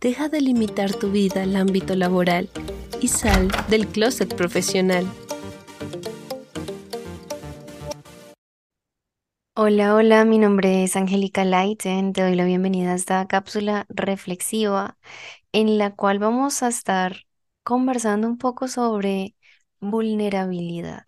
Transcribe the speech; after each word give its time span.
Deja 0.00 0.28
de 0.28 0.40
limitar 0.40 0.94
tu 0.94 1.10
vida 1.10 1.42
al 1.42 1.56
ámbito 1.56 1.96
laboral 1.96 2.48
y 3.00 3.08
sal 3.08 3.50
del 3.68 3.88
closet 3.88 4.32
profesional. 4.36 5.04
Hola, 9.54 9.96
hola, 9.96 10.24
mi 10.24 10.38
nombre 10.38 10.84
es 10.84 10.94
Angélica 10.94 11.44
Leiten. 11.44 12.12
Te 12.12 12.22
doy 12.22 12.36
la 12.36 12.44
bienvenida 12.44 12.92
a 12.92 12.94
esta 12.94 13.26
cápsula 13.26 13.86
reflexiva 13.88 14.96
en 15.50 15.78
la 15.78 15.96
cual 15.96 16.20
vamos 16.20 16.62
a 16.62 16.68
estar 16.68 17.26
conversando 17.64 18.28
un 18.28 18.38
poco 18.38 18.68
sobre 18.68 19.34
vulnerabilidad. 19.80 21.06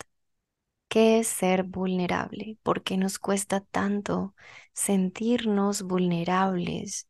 ¿Qué 0.89 1.21
es 1.21 1.29
ser 1.29 1.63
vulnerable? 1.63 2.59
¿Por 2.65 2.83
qué 2.83 2.97
nos 2.97 3.21
cuesta 3.21 3.61
tanto 3.61 4.35
sentirnos 4.73 5.83
vulnerables? 5.83 7.10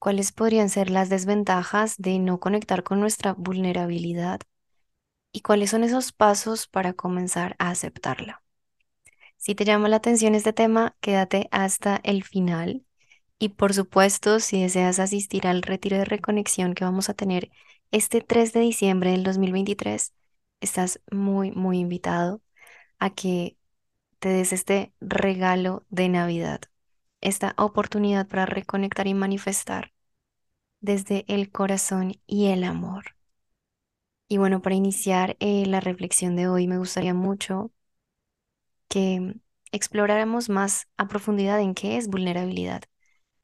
¿Cuáles 0.00 0.32
podrían 0.32 0.70
ser 0.70 0.88
las 0.88 1.10
desventajas 1.10 1.96
de 1.98 2.18
no 2.18 2.40
conectar 2.40 2.82
con 2.82 3.00
nuestra 3.00 3.34
vulnerabilidad? 3.34 4.40
¿Y 5.30 5.42
cuáles 5.42 5.68
son 5.70 5.84
esos 5.84 6.12
pasos 6.12 6.66
para 6.66 6.94
comenzar 6.94 7.54
a 7.58 7.68
aceptarla? 7.68 8.42
Si 9.36 9.54
te 9.54 9.66
llama 9.66 9.90
la 9.90 9.96
atención 9.96 10.34
este 10.34 10.54
tema, 10.54 10.96
quédate 11.02 11.48
hasta 11.50 12.00
el 12.02 12.24
final. 12.24 12.82
Y 13.38 13.50
por 13.50 13.74
supuesto, 13.74 14.40
si 14.40 14.62
deseas 14.62 15.00
asistir 15.00 15.46
al 15.46 15.60
retiro 15.60 15.98
de 15.98 16.06
reconexión 16.06 16.72
que 16.72 16.84
vamos 16.84 17.10
a 17.10 17.14
tener 17.14 17.50
este 17.90 18.22
3 18.22 18.54
de 18.54 18.60
diciembre 18.60 19.10
del 19.10 19.22
2023, 19.22 20.14
estás 20.62 21.02
muy, 21.10 21.50
muy 21.50 21.78
invitado 21.78 22.40
a 22.98 23.10
que 23.10 23.58
te 24.18 24.30
des 24.30 24.54
este 24.54 24.94
regalo 25.00 25.84
de 25.90 26.08
Navidad 26.08 26.69
esta 27.20 27.54
oportunidad 27.58 28.28
para 28.28 28.46
reconectar 28.46 29.06
y 29.06 29.14
manifestar 29.14 29.92
desde 30.80 31.24
el 31.28 31.50
corazón 31.52 32.14
y 32.26 32.48
el 32.48 32.64
amor. 32.64 33.16
Y 34.28 34.38
bueno, 34.38 34.62
para 34.62 34.76
iniciar 34.76 35.36
eh, 35.40 35.66
la 35.66 35.80
reflexión 35.80 36.36
de 36.36 36.48
hoy, 36.48 36.66
me 36.66 36.78
gustaría 36.78 37.12
mucho 37.14 37.72
que 38.88 39.34
exploráramos 39.72 40.48
más 40.48 40.88
a 40.96 41.08
profundidad 41.08 41.60
en 41.60 41.74
qué 41.74 41.96
es 41.96 42.08
vulnerabilidad, 42.08 42.82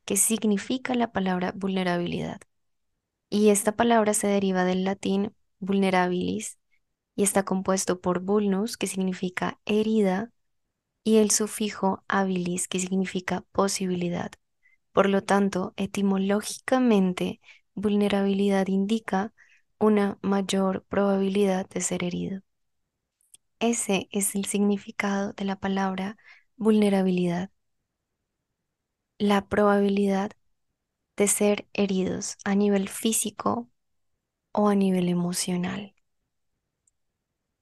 qué 0.05 0.17
significa 0.17 0.95
la 0.95 1.13
palabra 1.13 1.53
vulnerabilidad. 1.57 2.41
Y 3.31 3.51
esta 3.51 3.77
palabra 3.77 4.15
se 4.15 4.29
deriva 4.29 4.65
del 4.65 4.85
latín 4.85 5.35
vulnerabilis 5.61 6.59
y 7.17 7.25
está 7.25 7.45
compuesto 7.45 8.01
por 8.01 8.21
vulnus, 8.21 8.77
que 8.77 8.87
significa 8.87 9.61
herida, 9.67 10.33
y 11.07 11.19
el 11.19 11.31
sufijo 11.33 12.05
habilis, 12.09 12.69
que 12.69 12.81
significa 12.81 13.43
posibilidad. 13.53 14.33
Por 14.93 15.09
lo 15.11 15.23
tanto, 15.23 15.75
etimológicamente, 15.77 17.41
vulnerabilidad 17.75 18.69
indica 18.69 19.33
una 19.79 20.19
mayor 20.23 20.85
probabilidad 20.87 21.69
de 21.71 21.81
ser 21.83 22.05
herido. 22.05 22.43
Ese 23.61 24.09
es 24.13 24.35
el 24.35 24.47
significado 24.47 25.33
de 25.35 25.45
la 25.45 25.57
palabra 25.57 26.17
vulnerabilidad. 26.57 27.51
La 29.19 29.47
probabilidad 29.47 30.31
de 31.17 31.29
ser 31.29 31.69
heridos 31.75 32.39
a 32.45 32.55
nivel 32.55 32.89
físico 32.89 33.71
o 34.53 34.69
a 34.69 34.75
nivel 34.77 35.09
emocional. 35.11 35.95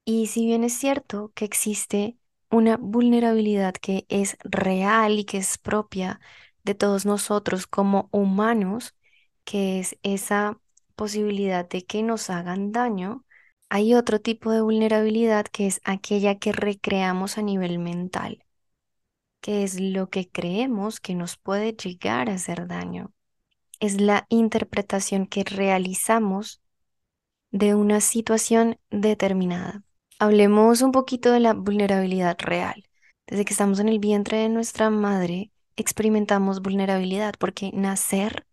Y 0.06 0.28
si 0.28 0.47
bien 0.47 0.65
es 0.65 0.72
cierto 0.75 1.33
que 1.34 1.45
existe 1.45 2.17
una 2.50 2.77
vulnerabilidad 2.77 3.75
que 3.75 4.06
es 4.09 4.37
real 4.45 5.19
y 5.19 5.25
que 5.25 5.39
es 5.39 5.59
propia 5.59 6.20
de 6.64 6.75
todos 6.75 7.06
nosotros 7.06 7.67
como 7.67 8.09
humanos, 8.12 8.95
que 9.45 9.81
es 9.81 9.98
esa 10.03 10.61
posibilidad 10.97 11.69
de 11.69 11.84
que 11.84 12.03
nos 12.03 12.31
hagan 12.31 12.72
daño, 12.72 13.25
hay 13.69 13.95
otro 13.95 14.20
tipo 14.20 14.50
de 14.53 14.61
vulnerabilidad 14.62 15.47
que 15.47 15.67
es 15.67 15.81
aquella 15.84 16.39
que 16.39 16.53
recreamos 16.53 17.38
a 17.38 17.43
nivel 17.43 17.78
mental, 17.78 18.44
que 19.41 19.65
es 19.65 19.81
lo 19.81 20.09
que 20.11 20.31
creemos 20.31 21.00
que 21.00 21.15
nos 21.15 21.37
puede 21.37 21.72
llegar 21.75 22.31
a 22.31 22.34
hacer 22.34 22.66
daño. 22.66 23.12
Es 23.81 24.00
la 24.00 24.26
interpretación 24.31 25.26
que 25.26 25.44
realizamos 25.44 26.62
de 27.53 27.76
una 27.76 28.03
situación 28.03 28.78
determinada. 28.91 29.84
Hablemos 30.19 30.82
un 30.82 30.92
poquito 30.92 31.30
de 31.32 31.41
la 31.41 31.54
vulnerabilidad 31.54 32.36
real. 32.41 32.84
Desde 33.26 33.44
que 33.44 33.52
estamos 33.52 33.78
en 33.80 33.88
el 33.88 33.98
vientre 33.98 34.38
de 34.38 34.48
nuestra 34.48 34.91
madre, 34.91 35.50
experimentamos 35.76 36.62
vulnerabilidad 36.62 37.34
porque 37.38 37.70
nacer 37.72 38.47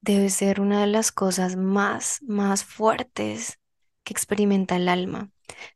debe 0.00 0.28
ser 0.30 0.60
una 0.60 0.80
de 0.82 0.86
las 0.86 1.12
cosas 1.12 1.56
más, 1.56 2.20
más 2.22 2.64
fuertes 2.64 3.58
que 4.04 4.12
experimenta 4.12 4.76
el 4.76 4.88
alma. 4.88 5.30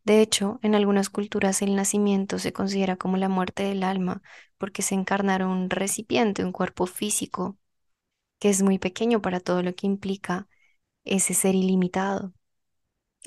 De 0.05 0.21
hecho, 0.21 0.59
en 0.63 0.75
algunas 0.75 1.09
culturas 1.11 1.63
el 1.63 1.75
nacimiento 1.77 2.39
se 2.39 2.53
considera 2.53 2.97
como 2.97 3.17
la 3.17 3.29
muerte 3.29 3.63
del 3.65 3.83
alma 3.83 4.23
porque 4.59 4.83
se 4.83 4.95
encarna 4.95 5.37
un 5.47 5.71
recipiente, 5.71 6.45
un 6.45 6.53
cuerpo 6.53 6.87
físico, 6.87 7.57
que 8.41 8.51
es 8.51 8.63
muy 8.63 8.79
pequeño 8.79 9.23
para 9.23 9.41
todo 9.41 9.63
lo 9.63 9.75
que 9.75 9.87
implica 9.87 10.49
ese 11.05 11.35
ser 11.35 11.55
ilimitado. 11.55 12.35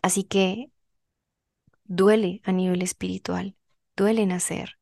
Así 0.04 0.24
que 0.24 0.71
Duele 1.94 2.40
a 2.46 2.54
nivel 2.54 2.84
espiritual, 2.84 3.58
duele 3.98 4.26
nacer, 4.26 4.78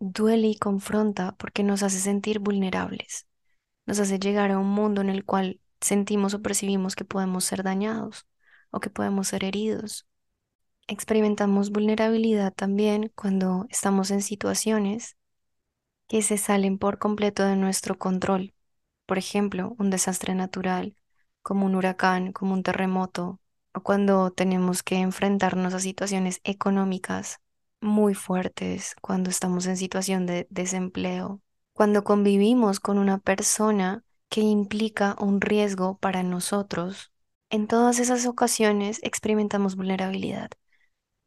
duele 0.00 0.48
y 0.48 0.58
confronta 0.58 1.34
porque 1.38 1.62
nos 1.62 1.82
hace 1.82 1.98
sentir 1.98 2.40
vulnerables, 2.40 3.26
nos 3.86 4.00
hace 4.00 4.18
llegar 4.18 4.50
a 4.50 4.58
un 4.58 4.66
mundo 4.66 5.00
en 5.00 5.08
el 5.08 5.24
cual 5.24 5.62
sentimos 5.80 6.34
o 6.34 6.42
percibimos 6.42 6.94
que 6.94 7.06
podemos 7.06 7.44
ser 7.46 7.62
dañados 7.62 8.26
o 8.70 8.80
que 8.80 8.90
podemos 8.90 9.28
ser 9.28 9.44
heridos. 9.44 10.06
Experimentamos 10.88 11.70
vulnerabilidad 11.70 12.52
también 12.52 13.10
cuando 13.14 13.64
estamos 13.70 14.10
en 14.10 14.20
situaciones 14.20 15.16
que 16.06 16.20
se 16.20 16.36
salen 16.36 16.76
por 16.76 16.98
completo 16.98 17.46
de 17.46 17.56
nuestro 17.56 17.96
control. 17.96 18.52
Por 19.06 19.16
ejemplo, 19.16 19.74
un 19.78 19.88
desastre 19.88 20.34
natural, 20.34 20.98
como 21.40 21.64
un 21.64 21.74
huracán, 21.74 22.32
como 22.32 22.52
un 22.52 22.62
terremoto, 22.62 23.40
cuando 23.82 24.30
tenemos 24.30 24.82
que 24.82 24.96
enfrentarnos 24.96 25.74
a 25.74 25.80
situaciones 25.80 26.40
económicas 26.44 27.40
muy 27.80 28.14
fuertes, 28.14 28.94
cuando 29.00 29.30
estamos 29.30 29.66
en 29.66 29.76
situación 29.76 30.26
de 30.26 30.46
desempleo, 30.50 31.42
cuando 31.72 32.04
convivimos 32.04 32.80
con 32.80 32.98
una 32.98 33.18
persona 33.18 34.04
que 34.28 34.40
implica 34.40 35.16
un 35.20 35.40
riesgo 35.40 35.98
para 35.98 36.22
nosotros. 36.22 37.12
En 37.50 37.66
todas 37.66 37.98
esas 37.98 38.26
ocasiones 38.26 39.00
experimentamos 39.02 39.76
vulnerabilidad. 39.76 40.50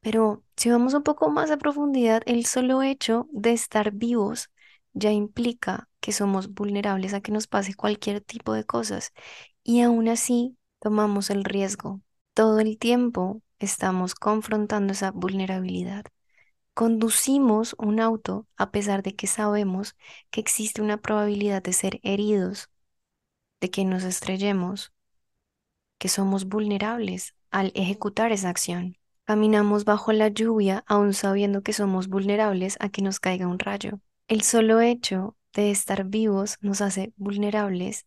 Pero 0.02 0.44
si 0.56 0.69
vamos 0.69 0.94
un 0.94 1.03
poco 1.03 1.30
más 1.30 1.52
a 1.52 1.57
profundidad, 1.57 2.24
el 2.25 2.46
solo 2.46 2.81
hecho 2.81 3.28
de 3.31 3.52
estar 3.53 3.91
vivos 3.91 4.50
ya 4.94 5.12
implica 5.12 5.90
que 6.00 6.12
somos 6.12 6.53
vulnerables 6.53 7.13
a 7.13 7.22
que 7.22 7.31
nos 7.31 7.47
pase 7.47 7.74
cualquier 7.75 8.22
tipo 8.22 8.53
de 8.53 8.63
cosas 8.63 9.12
y 9.63 9.81
aún 9.81 10.07
así 10.07 10.57
tomamos 10.80 11.30
el 11.30 11.44
riesgo 11.44 12.02
todo 12.38 12.59
el 12.59 12.78
tiempo 12.78 13.42
estamos 13.58 14.14
confrontando 14.14 14.94
esa 14.94 15.09
vulnerabilidad. 15.09 16.06
Conducimos 16.75 17.75
un 17.80 18.00
auto 18.00 18.46
a 18.58 18.70
pesar 18.70 19.02
de 19.02 19.16
que 19.16 19.25
sabemos 19.25 19.96
que 20.30 20.40
existe 20.40 20.84
una 20.84 20.98
probabilidad 20.98 21.64
de 21.64 21.74
ser 21.74 22.00
heridos, 22.03 22.70
de 23.59 23.72
que 23.72 23.86
nos 23.86 24.03
estrellemos, 24.03 24.94
que 25.98 26.09
somos 26.09 26.46
vulnerables 26.46 27.34
al 27.50 27.72
ejecutar 27.74 28.31
esa 28.31 28.50
acción. 28.50 28.98
Caminamos 29.24 29.84
bajo 29.84 30.12
la 30.12 30.28
lluvia 30.28 30.84
aún 30.86 31.16
sabiendo 31.16 31.64
que 31.64 31.74
somos 31.74 32.08
vulnerables 32.08 32.78
a 32.80 32.90
que 32.90 33.02
nos 33.02 33.19
caiga 33.19 33.48
un 33.48 33.58
rayo. 33.58 34.00
El 34.28 34.44
solo 34.44 34.80
hecho 34.80 35.36
de 35.54 35.72
estar 35.72 36.04
vivos 36.04 36.59
nos 36.62 36.81
hace 36.81 37.14
vulnerables 37.18 38.06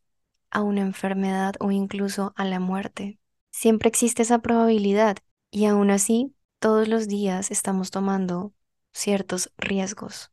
a 0.53 0.63
una 0.63 0.83
enfermedad 0.83 1.57
o 1.59 1.73
incluso 1.73 2.33
a 2.37 2.45
la 2.45 2.61
muerte. 2.61 3.19
Siempre 3.51 3.89
existe 3.89 4.23
esa 4.23 4.41
probabilidad 4.41 5.17
y 5.51 5.67
aún 5.67 5.91
así 5.91 6.35
todos 6.59 6.89
los 6.89 7.09
días 7.09 7.51
estamos 7.51 7.91
tomando 7.91 8.53
ciertos 8.93 9.53
riesgos. 9.59 10.33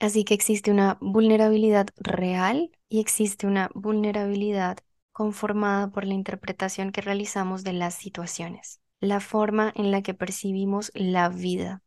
Así 0.00 0.24
que 0.24 0.34
existe 0.34 0.70
una 0.70 0.98
vulnerabilidad 1.00 1.88
real 1.98 2.70
y 2.88 3.00
existe 3.00 3.46
una 3.46 3.70
vulnerabilidad 3.74 4.78
conformada 5.12 5.90
por 5.90 6.06
la 6.06 6.14
interpretación 6.14 6.92
que 6.92 7.02
realizamos 7.02 7.64
de 7.64 7.74
las 7.74 7.94
situaciones, 7.94 8.80
la 9.00 9.20
forma 9.20 9.72
en 9.76 9.90
la 9.92 10.02
que 10.02 10.14
percibimos 10.14 10.92
la 10.94 11.28
vida, 11.28 11.82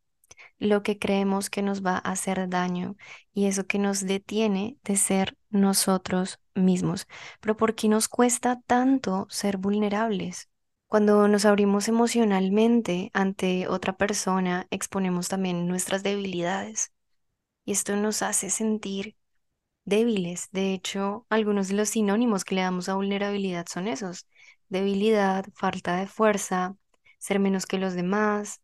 lo 0.60 0.84
que 0.84 1.00
creemos 1.00 1.50
que 1.50 1.64
nos 1.64 1.86
va 1.86 1.96
a 1.98 2.12
hacer 2.12 2.50
daño 2.50 2.98
y 3.34 3.48
eso 3.48 3.68
que 3.68 3.80
nos 3.80 4.06
detiene 4.06 4.78
de 4.84 4.98
ser 4.98 5.38
nosotros 5.50 6.40
mismos. 6.56 7.08
Pero 7.42 7.58
¿por 7.58 7.76
qué 7.76 7.90
nos 7.90 8.10
cuesta 8.10 8.62
tanto 8.68 9.28
ser 9.30 9.58
vulnerables? 9.58 10.51
Cuando 10.92 11.30
nos 11.30 11.46
abrimos 11.46 11.88
emocionalmente 11.88 13.12
ante 13.14 13.66
otra 13.70 13.96
persona, 13.96 14.68
exponemos 14.72 15.30
también 15.30 15.66
nuestras 15.66 16.04
debilidades 16.04 16.92
y 17.64 17.72
esto 17.72 17.96
nos 17.96 18.22
hace 18.22 18.50
sentir 18.50 19.16
débiles. 19.86 20.50
De 20.52 20.74
hecho, 20.74 21.26
algunos 21.30 21.70
de 21.70 21.76
los 21.76 21.92
sinónimos 21.92 22.44
que 22.44 22.56
le 22.56 22.64
damos 22.64 22.90
a 22.90 22.96
vulnerabilidad 22.96 23.68
son 23.70 23.88
esos. 23.88 24.28
Debilidad, 24.68 25.46
falta 25.54 25.96
de 25.96 26.08
fuerza, 26.08 26.76
ser 27.20 27.40
menos 27.40 27.66
que 27.68 27.78
los 27.78 27.94
demás, 27.94 28.60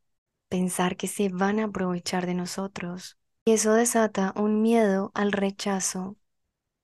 pensar 0.50 0.97
que 0.97 1.07
se 1.07 1.30
van 1.30 1.62
a 1.62 1.68
aprovechar 1.68 2.25
de 2.25 2.33
nosotros. 2.33 3.18
Y 3.45 3.53
eso 3.53 3.71
desata 3.71 4.33
un 4.35 4.62
miedo 4.62 5.12
al 5.13 5.31
rechazo 5.31 6.18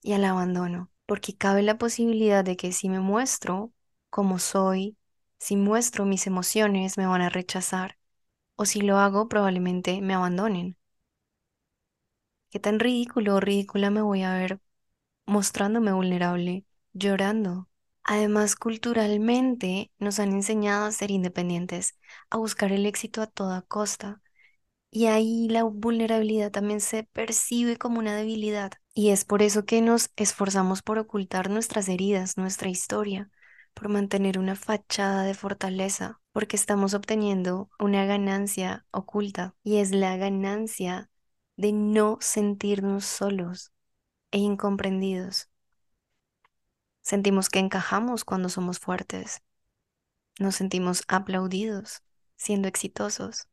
y 0.02 0.14
al 0.14 0.24
abandono, 0.24 0.90
porque 1.06 1.36
cabe 1.36 1.64
la 1.64 1.78
posibilidad 1.78 2.46
de 2.46 2.56
que 2.56 2.72
si 2.72 2.88
me 2.88 3.02
muestro 3.02 3.74
como 4.10 4.40
soy, 4.40 4.96
si 5.44 5.56
muestro 5.58 6.06
mis 6.06 6.28
emociones, 6.28 6.98
me 6.98 7.08
van 7.08 7.22
a 7.22 7.30
rechazar, 7.30 7.98
o 8.56 8.66
si 8.66 8.82
lo 8.82 8.98
hago, 9.00 9.30
probablemente 9.30 10.02
me 10.02 10.16
abandonen. 10.16 10.78
¿Qué 12.50 12.60
tan 12.60 12.80
ridículo 12.80 13.36
o 13.36 13.40
ridícula 13.40 13.90
me 13.90 14.02
voy 14.02 14.22
a 14.24 14.34
ver 14.34 14.60
mostrándome 15.26 15.94
vulnerable, 15.94 16.66
llorando? 16.94 17.70
Además, 18.04 18.56
culturalmente 18.56 19.92
nos 20.00 20.20
han 20.20 20.32
enseñado 20.34 20.86
a 20.86 20.92
ser 20.94 21.12
independientes, 21.12 21.98
a 22.30 22.38
buscar 22.38 22.72
el 22.74 22.86
éxito 22.86 23.22
a 23.22 23.28
toda 23.28 23.64
costa. 23.64 24.22
Y 24.92 25.08
ahí 25.08 25.50
la 25.50 25.64
vulnerabilidad 25.64 26.52
también 26.52 26.82
se 26.82 27.04
percibe 27.06 27.78
como 27.78 28.00
una 28.00 28.16
debilidad. 28.16 28.74
Y 28.94 29.10
es 29.12 29.26
por 29.26 29.42
eso 29.44 29.66
que 29.66 29.82
nos 29.82 30.12
esforzamos 30.18 30.82
por 30.84 31.00
ocultar 31.00 31.50
nuestras 31.50 31.90
heridas, 31.90 32.38
nuestra 32.38 32.70
historia, 32.70 33.32
por 33.74 33.90
mantener 33.90 34.40
una 34.40 34.56
fachada 34.56 35.24
de 35.24 35.34
fortaleza, 35.34 36.22
porque 36.32 36.56
estamos 36.56 36.94
obteniendo 36.94 37.70
una 37.80 38.06
ganancia 38.06 38.86
oculta 38.92 39.56
y 39.64 39.78
es 39.78 39.92
la 39.92 40.18
ganancia 40.18 41.10
de 41.58 41.72
no 41.72 42.18
sentirnos 42.22 43.06
solos 43.06 43.72
e 44.32 44.40
incomprendidos. 44.40 45.50
Sentimos 47.02 47.50
que 47.50 47.60
encajamos 47.60 48.24
cuando 48.24 48.50
somos 48.50 48.80
fuertes. 48.80 49.42
Nos 50.40 50.56
sentimos 50.56 51.04
aplaudidos 51.08 52.02
siendo 52.36 52.68
exitosos. 52.68 53.48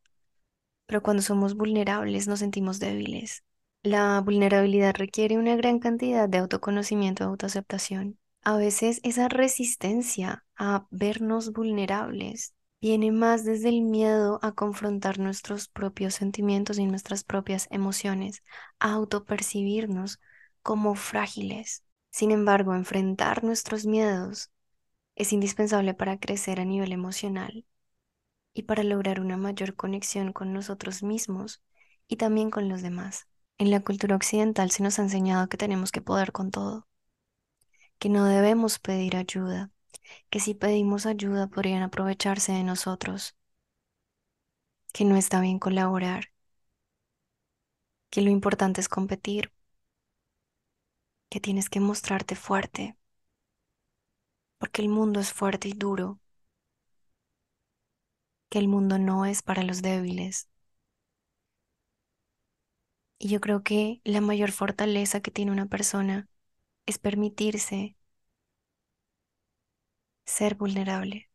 Pero 0.85 1.03
cuando 1.03 1.21
somos 1.21 1.55
vulnerables 1.55 2.27
nos 2.27 2.39
sentimos 2.39 2.79
débiles. 2.79 3.43
La 3.83 4.19
vulnerabilidad 4.21 4.95
requiere 4.95 5.37
una 5.37 5.55
gran 5.55 5.79
cantidad 5.79 6.29
de 6.29 6.37
autoconocimiento 6.37 7.23
y 7.23 7.27
autoaceptación. 7.27 8.19
A 8.43 8.57
veces 8.57 8.99
esa 9.03 9.27
resistencia 9.29 10.45
a 10.57 10.87
vernos 10.91 11.53
vulnerables 11.53 12.53
viene 12.79 13.11
más 13.11 13.45
desde 13.45 13.69
el 13.69 13.81
miedo 13.81 14.39
a 14.41 14.53
confrontar 14.53 15.19
nuestros 15.19 15.67
propios 15.67 16.15
sentimientos 16.15 16.79
y 16.79 16.85
nuestras 16.85 17.23
propias 17.23 17.67
emociones, 17.71 18.43
a 18.79 18.93
autopercibirnos 18.93 20.19
como 20.63 20.95
frágiles. 20.95 21.83
Sin 22.09 22.31
embargo, 22.31 22.73
enfrentar 22.75 23.43
nuestros 23.43 23.85
miedos 23.85 24.51
es 25.15 25.33
indispensable 25.33 25.93
para 25.93 26.19
crecer 26.19 26.59
a 26.59 26.65
nivel 26.65 26.91
emocional 26.91 27.65
y 28.53 28.63
para 28.63 28.83
lograr 28.83 29.19
una 29.21 29.37
mayor 29.37 29.75
conexión 29.75 30.33
con 30.33 30.53
nosotros 30.53 31.03
mismos 31.03 31.63
y 32.07 32.17
también 32.17 32.49
con 32.49 32.69
los 32.69 32.81
demás. 32.81 33.27
En 33.59 33.71
la 33.71 33.81
cultura 33.81 34.15
occidental 34.15 34.71
se 34.71 34.83
nos 34.83 34.99
ha 34.99 35.03
enseñado 35.03 35.47
que 35.47 35.57
tenemos 35.57 35.91
que 35.91 36.01
poder 36.01 36.31
con 36.31 36.51
todo, 36.51 36.87
que 38.01 38.09
no 38.09 38.25
debemos 38.25 38.79
pedir 38.79 39.15
ayuda, 39.15 39.69
que 40.31 40.39
si 40.39 40.55
pedimos 40.55 41.05
ayuda 41.05 41.47
podrían 41.47 41.83
aprovecharse 41.83 42.51
de 42.51 42.63
nosotros, 42.63 43.35
que 44.93 45.05
no 45.05 45.15
está 45.17 45.39
bien 45.41 45.59
colaborar, 45.59 46.31
que 48.09 48.21
lo 48.21 48.29
importante 48.29 48.81
es 48.81 48.87
competir 48.89 49.51
que 51.29 51.39
tienes 51.39 51.69
que 51.69 51.79
mostrarte 51.79 52.35
fuerte, 52.35 52.97
porque 54.59 54.81
el 54.81 54.87
mundo 54.89 55.19
es 55.19 55.33
fuerte 55.33 55.67
y 55.67 55.73
duro, 55.73 56.19
que 58.49 58.59
el 58.59 58.67
mundo 58.67 58.99
no 58.99 59.25
es 59.25 59.41
para 59.41 59.63
los 59.63 59.81
débiles. 59.81 60.47
Y 63.19 63.29
yo 63.29 63.39
creo 63.39 63.63
que 63.63 64.01
la 64.03 64.19
mayor 64.21 64.51
fortaleza 64.51 65.21
que 65.21 65.31
tiene 65.31 65.51
una 65.53 65.67
persona 65.67 66.27
es 66.85 66.99
permitirse 66.99 67.97
ser 70.25 70.55
vulnerable. 70.55 71.29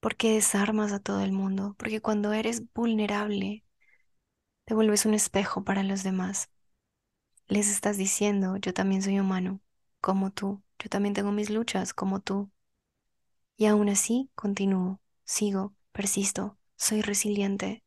Porque 0.00 0.32
desarmas 0.32 0.90
a 0.92 1.00
todo 1.00 1.20
el 1.20 1.32
mundo, 1.32 1.74
porque 1.78 2.00
cuando 2.00 2.32
eres 2.32 2.62
vulnerable, 2.72 3.62
te 4.64 4.74
vuelves 4.74 5.06
un 5.06 5.14
espejo 5.14 5.64
para 5.64 5.82
los 5.82 6.02
demás 6.04 6.50
les 7.48 7.68
estás 7.68 7.96
diciendo, 7.96 8.56
yo 8.58 8.72
también 8.72 9.02
soy 9.02 9.18
humano, 9.18 9.60
como 10.00 10.30
tú, 10.30 10.62
yo 10.78 10.88
también 10.88 11.12
tengo 11.14 11.32
mis 11.32 11.50
luchas, 11.50 11.92
como 11.94 12.20
tú. 12.20 12.50
Y 13.58 13.66
aún 13.66 13.88
así 13.90 14.30
continúo, 14.34 15.00
sigo, 15.24 15.74
persisto, 15.92 16.58
soy 16.76 17.02
resiliente. 17.02 17.84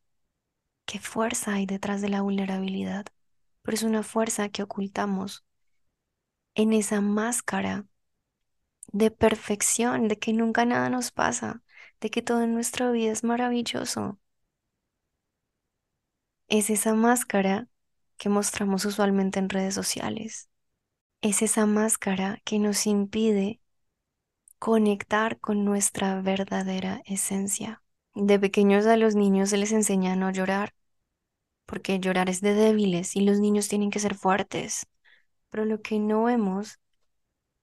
¿Qué 0.86 0.98
fuerza 1.00 1.54
hay 1.54 1.66
detrás 1.66 2.02
de 2.02 2.08
la 2.10 2.22
vulnerabilidad? 2.22 3.06
Pero 3.62 3.74
es 3.74 3.82
una 3.82 4.02
fuerza 4.02 4.48
que 4.48 4.62
ocultamos 4.62 5.44
en 6.54 6.72
esa 6.72 7.00
máscara 7.00 7.86
de 8.92 9.10
perfección, 9.10 10.08
de 10.08 10.18
que 10.18 10.32
nunca 10.32 10.64
nada 10.64 10.90
nos 10.90 11.10
pasa, 11.12 11.62
de 12.00 12.10
que 12.10 12.22
todo 12.22 12.42
en 12.42 12.54
nuestra 12.54 12.90
vida 12.90 13.12
es 13.12 13.24
maravilloso. 13.24 14.18
Es 16.48 16.68
esa 16.70 16.94
máscara 16.94 17.68
que 18.16 18.28
mostramos 18.28 18.84
usualmente 18.84 19.38
en 19.38 19.48
redes 19.48 19.74
sociales. 19.74 20.50
Es 21.22 21.42
esa 21.42 21.66
máscara 21.66 22.40
que 22.44 22.58
nos 22.58 22.86
impide 22.86 23.60
conectar 24.58 25.40
con 25.40 25.64
nuestra 25.64 26.20
verdadera 26.20 27.02
esencia. 27.06 27.82
De 28.14 28.38
pequeños 28.38 28.86
a 28.86 28.96
los 28.96 29.14
niños 29.14 29.50
se 29.50 29.56
les 29.56 29.72
enseña 29.72 30.12
a 30.12 30.16
no 30.16 30.30
llorar, 30.30 30.74
porque 31.70 32.00
llorar 32.00 32.28
es 32.28 32.40
de 32.40 32.52
débiles 32.54 33.14
y 33.14 33.20
los 33.20 33.38
niños 33.38 33.68
tienen 33.68 33.92
que 33.92 34.00
ser 34.00 34.16
fuertes. 34.16 34.88
Pero 35.50 35.64
lo 35.64 35.80
que 35.82 36.00
no 36.00 36.24
vemos 36.24 36.80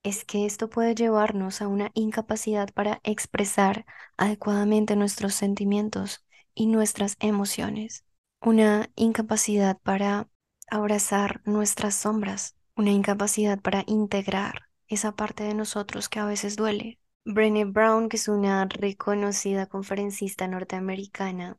es 0.02 0.24
que 0.24 0.46
esto 0.46 0.70
puede 0.70 0.96
llevarnos 0.96 1.62
a 1.62 1.68
una 1.68 1.92
incapacidad 1.94 2.70
para 2.74 3.02
expresar 3.04 3.86
adecuadamente 4.16 4.96
nuestros 4.96 5.36
sentimientos 5.36 6.26
y 6.56 6.68
nuestras 6.68 7.18
emociones, 7.20 8.06
una 8.40 8.90
incapacidad 8.96 9.78
para 9.84 10.30
abrazar 10.72 11.42
nuestras 11.44 11.94
sombras, 11.96 12.56
una 12.78 12.92
incapacidad 12.92 13.60
para 13.60 13.84
integrar 13.88 14.70
esa 14.88 15.18
parte 15.18 15.44
de 15.44 15.54
nosotros 15.54 16.08
que 16.08 16.20
a 16.20 16.26
veces 16.26 16.56
duele. 16.56 16.98
Brené 17.26 17.66
Brown, 17.66 18.08
que 18.08 18.16
es 18.16 18.30
una 18.30 18.64
reconocida 18.70 19.66
conferencista 19.66 20.48
norteamericana, 20.48 21.58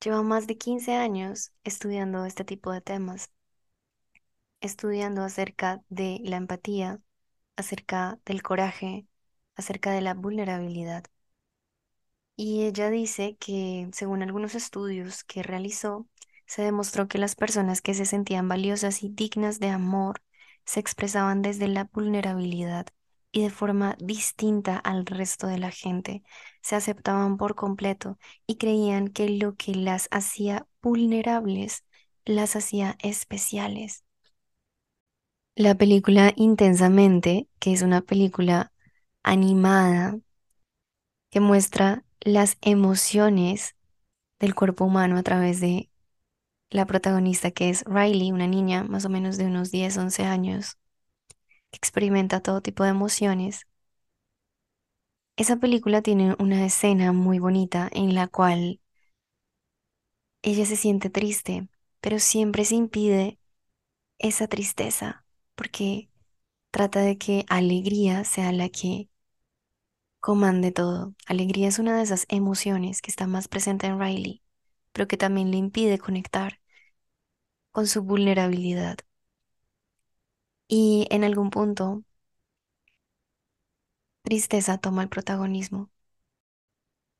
lleva 0.00 0.22
más 0.22 0.46
de 0.46 0.56
15 0.58 0.94
años 0.96 1.52
estudiando 1.64 2.24
este 2.24 2.44
tipo 2.44 2.72
de 2.72 2.80
temas, 2.80 3.30
estudiando 4.60 5.22
acerca 5.22 5.82
de 5.88 6.20
la 6.24 6.36
empatía, 6.36 7.00
acerca 7.56 8.18
del 8.26 8.42
coraje, 8.42 9.06
acerca 9.56 9.92
de 9.92 10.00
la 10.02 10.14
vulnerabilidad. 10.14 11.04
Y 12.36 12.64
ella 12.64 12.90
dice 12.90 13.36
que, 13.38 13.88
según 13.92 14.22
algunos 14.22 14.54
estudios 14.54 15.24
que 15.24 15.42
realizó, 15.42 16.06
se 16.46 16.62
demostró 16.62 17.08
que 17.08 17.18
las 17.18 17.34
personas 17.34 17.80
que 17.82 17.94
se 17.94 18.04
sentían 18.06 18.48
valiosas 18.48 19.02
y 19.02 19.08
dignas 19.10 19.58
de 19.60 19.68
amor 19.70 20.22
se 20.64 20.80
expresaban 20.80 21.42
desde 21.42 21.68
la 21.68 21.84
vulnerabilidad 21.84 22.86
y 23.36 23.42
de 23.42 23.50
forma 23.50 23.96
distinta 24.00 24.78
al 24.78 25.04
resto 25.04 25.46
de 25.46 25.58
la 25.58 25.70
gente. 25.70 26.22
Se 26.62 26.74
aceptaban 26.74 27.36
por 27.36 27.54
completo 27.54 28.16
y 28.46 28.56
creían 28.56 29.08
que 29.08 29.28
lo 29.28 29.56
que 29.56 29.74
las 29.74 30.08
hacía 30.10 30.66
vulnerables 30.80 31.84
las 32.24 32.56
hacía 32.56 32.96
especiales. 33.02 34.04
La 35.54 35.74
película 35.74 36.32
Intensamente, 36.34 37.46
que 37.58 37.74
es 37.74 37.82
una 37.82 38.00
película 38.00 38.72
animada 39.22 40.18
que 41.28 41.40
muestra 41.40 42.06
las 42.20 42.56
emociones 42.62 43.76
del 44.40 44.54
cuerpo 44.54 44.86
humano 44.86 45.18
a 45.18 45.22
través 45.22 45.60
de 45.60 45.90
la 46.70 46.86
protagonista 46.86 47.50
que 47.50 47.68
es 47.68 47.84
Riley, 47.84 48.32
una 48.32 48.46
niña 48.46 48.82
más 48.82 49.04
o 49.04 49.10
menos 49.10 49.36
de 49.36 49.44
unos 49.44 49.70
10, 49.70 49.98
11 49.98 50.24
años, 50.24 50.78
que 51.70 51.76
experimenta 51.78 52.40
todo 52.42 52.60
tipo 52.62 52.82
de 52.84 52.90
emociones. 52.90 53.66
Esa 55.36 55.56
película 55.56 56.02
tiene 56.02 56.36
una 56.38 56.66
escena 56.66 57.10
muy 57.12 57.38
bonita 57.38 57.88
en 57.90 58.14
la 58.14 58.28
cual 58.28 58.80
ella 60.42 60.64
se 60.66 60.76
siente 60.76 61.10
triste, 61.10 61.68
pero 62.00 62.18
siempre 62.18 62.64
se 62.64 62.74
impide 62.76 63.38
esa 64.18 64.48
tristeza 64.48 65.26
porque 65.56 66.10
trata 66.72 67.00
de 67.02 67.18
que 67.18 67.44
alegría 67.48 68.24
sea 68.24 68.52
la 68.52 68.68
que 68.70 69.10
comande 70.20 70.72
todo. 70.72 71.14
Alegría 71.26 71.68
es 71.68 71.78
una 71.78 71.96
de 71.96 72.02
esas 72.02 72.26
emociones 72.28 73.00
que 73.02 73.10
está 73.10 73.26
más 73.26 73.48
presente 73.48 73.86
en 73.86 73.98
Riley 74.00 74.42
pero 74.92 75.08
que 75.08 75.18
también 75.18 75.50
le 75.50 75.58
impide 75.58 75.98
conectar 75.98 76.60
con 77.70 77.86
su 77.86 78.02
vulnerabilidad. 78.02 78.98
Y 80.68 81.08
en 81.10 81.24
algún 81.24 81.50
punto, 81.50 82.04
tristeza 84.22 84.76
toma 84.76 85.02
el 85.02 85.08
protagonismo 85.08 85.90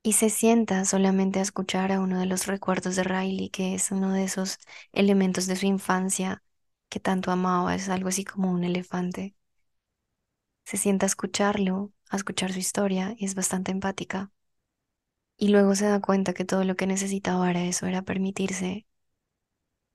y 0.02 0.12
se 0.14 0.30
sienta 0.30 0.84
solamente 0.86 1.38
a 1.38 1.42
escuchar 1.42 1.92
a 1.92 2.00
uno 2.00 2.18
de 2.20 2.24
los 2.26 2.46
recuerdos 2.46 2.96
de 2.96 3.04
Riley, 3.04 3.50
que 3.50 3.74
es 3.74 3.90
uno 3.90 4.12
de 4.12 4.24
esos 4.24 4.56
elementos 4.92 5.46
de 5.46 5.56
su 5.56 5.66
infancia 5.66 6.42
que 6.88 6.98
tanto 7.00 7.30
amaba, 7.32 7.74
es 7.74 7.88
algo 7.90 8.08
así 8.08 8.24
como 8.24 8.50
un 8.52 8.64
elefante. 8.64 9.34
Se 10.66 10.76
sienta 10.76 11.06
a 11.06 11.08
escucharlo, 11.08 11.92
a 12.10 12.16
escuchar 12.16 12.52
su 12.52 12.58
historia 12.58 13.14
y 13.16 13.24
es 13.24 13.34
bastante 13.34 13.70
empática. 13.72 14.30
Y 15.38 15.48
luego 15.48 15.74
se 15.74 15.86
da 15.86 15.98
cuenta 16.02 16.34
que 16.34 16.44
todo 16.44 16.62
lo 16.64 16.76
que 16.76 16.86
necesitaba 16.86 17.48
era 17.50 17.64
eso, 17.64 17.86
era 17.86 18.02
permitirse 18.02 18.86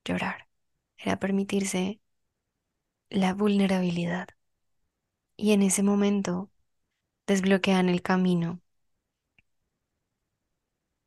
llorar, 0.04 0.48
era 0.98 1.18
permitirse 1.18 2.00
la 3.12 3.34
vulnerabilidad. 3.34 4.28
Y 5.36 5.52
en 5.52 5.62
ese 5.62 5.82
momento 5.82 6.50
desbloquean 7.26 7.88
el 7.88 8.02
camino 8.02 8.60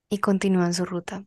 y 0.10 0.18
continúan 0.20 0.74
su 0.74 0.86
ruta. 0.86 1.26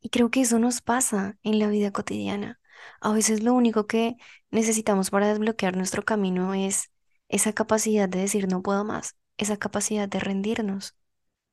Y 0.00 0.10
creo 0.10 0.30
que 0.30 0.40
eso 0.42 0.58
nos 0.58 0.80
pasa 0.82 1.36
en 1.42 1.58
la 1.58 1.68
vida 1.68 1.90
cotidiana. 1.92 2.60
A 3.00 3.12
veces 3.12 3.42
lo 3.42 3.54
único 3.54 3.86
que 3.86 4.16
necesitamos 4.50 5.10
para 5.10 5.28
desbloquear 5.28 5.76
nuestro 5.76 6.04
camino 6.04 6.54
es 6.54 6.90
esa 7.28 7.52
capacidad 7.52 8.08
de 8.08 8.20
decir 8.20 8.48
no 8.48 8.62
puedo 8.62 8.84
más, 8.84 9.16
esa 9.36 9.56
capacidad 9.56 10.08
de 10.08 10.20
rendirnos. 10.20 10.96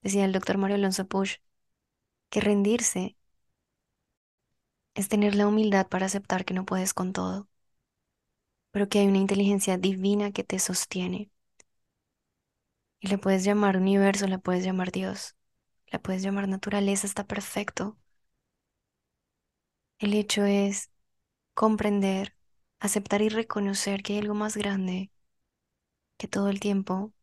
Decía 0.02 0.26
el 0.26 0.34
doctor 0.34 0.58
Mario 0.58 0.76
Alonso 0.78 1.08
Push 1.08 1.38
que 2.30 2.42
rendirse 2.42 3.18
es 4.96 5.08
tener 5.10 5.36
la 5.36 5.48
humildad 5.48 5.88
para 5.88 6.08
aceptar 6.08 6.46
que 6.46 6.54
no 6.56 6.66
puedes 6.66 6.94
con 6.96 7.14
todo, 7.14 7.48
pero 8.74 8.90
que 8.90 9.00
hay 9.00 9.08
una 9.08 9.20
inteligencia 9.20 9.78
divina 9.80 10.34
que 10.34 10.44
te 10.46 10.60
sostiene. 10.60 11.32
Y 13.00 13.08
le 13.08 13.20
puedes 13.20 13.44
llamar 13.44 13.78
universo, 13.78 14.26
la 14.28 14.40
puedes 14.40 14.64
llamar 14.66 14.92
Dios, 14.92 15.36
la 15.88 16.00
puedes 16.02 16.24
llamar 16.24 16.48
naturaleza, 16.48 17.08
está 17.08 17.26
perfecto. 17.28 17.98
El 19.98 20.14
hecho 20.14 20.46
es 20.46 20.92
comprender, 21.56 22.36
aceptar 22.80 23.22
y 23.24 23.30
reconocer 23.30 24.04
que 24.04 24.14
hay 24.14 24.20
algo 24.20 24.36
más 24.36 24.58
grande 24.58 25.12
que 26.18 26.28
todo 26.28 26.50
el 26.50 26.60
tiempo 26.60 27.14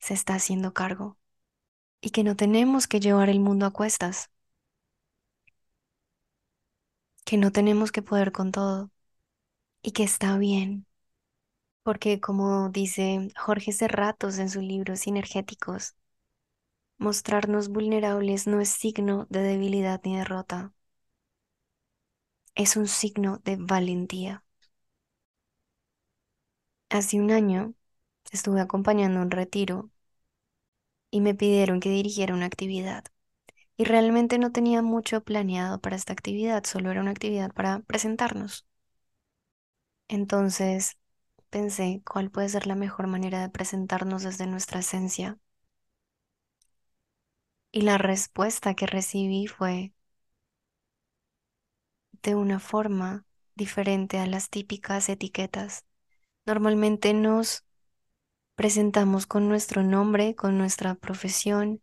se 0.00 0.14
está 0.14 0.34
haciendo 0.36 0.74
cargo 0.74 1.18
y 2.02 2.10
que 2.10 2.24
no 2.24 2.36
tenemos 2.36 2.86
que 2.88 3.00
llevar 3.00 3.30
el 3.30 3.40
mundo 3.40 3.66
a 3.66 3.72
cuestas, 3.72 4.30
que 7.26 7.36
no 7.38 7.52
tenemos 7.52 7.92
que 7.92 8.02
poder 8.02 8.32
con 8.32 8.52
todo 8.52 8.90
y 9.82 9.92
que 9.92 10.04
está 10.04 10.38
bien, 10.38 10.86
porque 11.84 12.20
como 12.20 12.70
dice 12.70 13.28
Jorge 13.36 13.72
Serratos 13.72 14.38
en 14.38 14.50
su 14.50 14.60
libro 14.60 14.96
Sinergéticos, 14.96 15.94
mostrarnos 16.98 17.68
vulnerables 17.68 18.48
no 18.48 18.60
es 18.60 18.68
signo 18.68 19.28
de 19.30 19.42
debilidad 19.42 20.00
ni 20.04 20.16
derrota, 20.16 20.72
es 22.56 22.76
un 22.76 22.88
signo 22.88 23.40
de 23.44 23.54
valentía. 23.60 24.42
Hace 26.88 27.20
un 27.20 27.30
año 27.30 27.74
estuve 28.32 28.60
acompañando 28.62 29.20
un 29.22 29.30
retiro 29.30 29.90
y 31.10 31.20
me 31.22 31.34
pidieron 31.34 31.80
que 31.80 31.88
dirigiera 31.90 32.34
una 32.34 32.44
actividad. 32.46 33.04
Y 33.76 33.84
realmente 33.84 34.38
no 34.38 34.52
tenía 34.52 34.82
mucho 34.82 35.22
planeado 35.24 35.80
para 35.80 35.96
esta 35.96 36.12
actividad, 36.14 36.64
solo 36.64 36.90
era 36.92 37.00
una 37.02 37.12
actividad 37.12 37.52
para 37.52 37.80
presentarnos. 37.82 38.66
Entonces 40.08 40.96
pensé 41.54 42.02
cuál 42.04 42.32
puede 42.32 42.48
ser 42.48 42.66
la 42.66 42.74
mejor 42.74 43.06
manera 43.06 43.40
de 43.40 43.48
presentarnos 43.48 44.24
desde 44.24 44.48
nuestra 44.48 44.80
esencia. 44.80 45.38
Y 47.70 47.82
la 47.82 47.96
respuesta 47.96 48.74
que 48.74 48.88
recibí 48.88 49.46
fue 49.46 49.92
de 52.24 52.34
una 52.34 52.58
forma 52.58 53.24
diferente 53.54 54.18
a 54.18 54.26
las 54.26 54.50
típicas 54.50 55.08
etiquetas. 55.08 55.84
Normalmente 56.44 57.14
nos 57.14 57.64
presentamos 58.56 59.28
con 59.28 59.48
nuestro 59.48 59.84
nombre, 59.84 60.34
con 60.34 60.58
nuestra 60.58 60.96
profesión, 60.96 61.80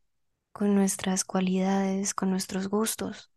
con 0.51 0.75
nuestras 0.75 1.23
cualidades, 1.23 2.13
con 2.13 2.29
nuestros 2.29 2.67
gustos. 2.67 3.31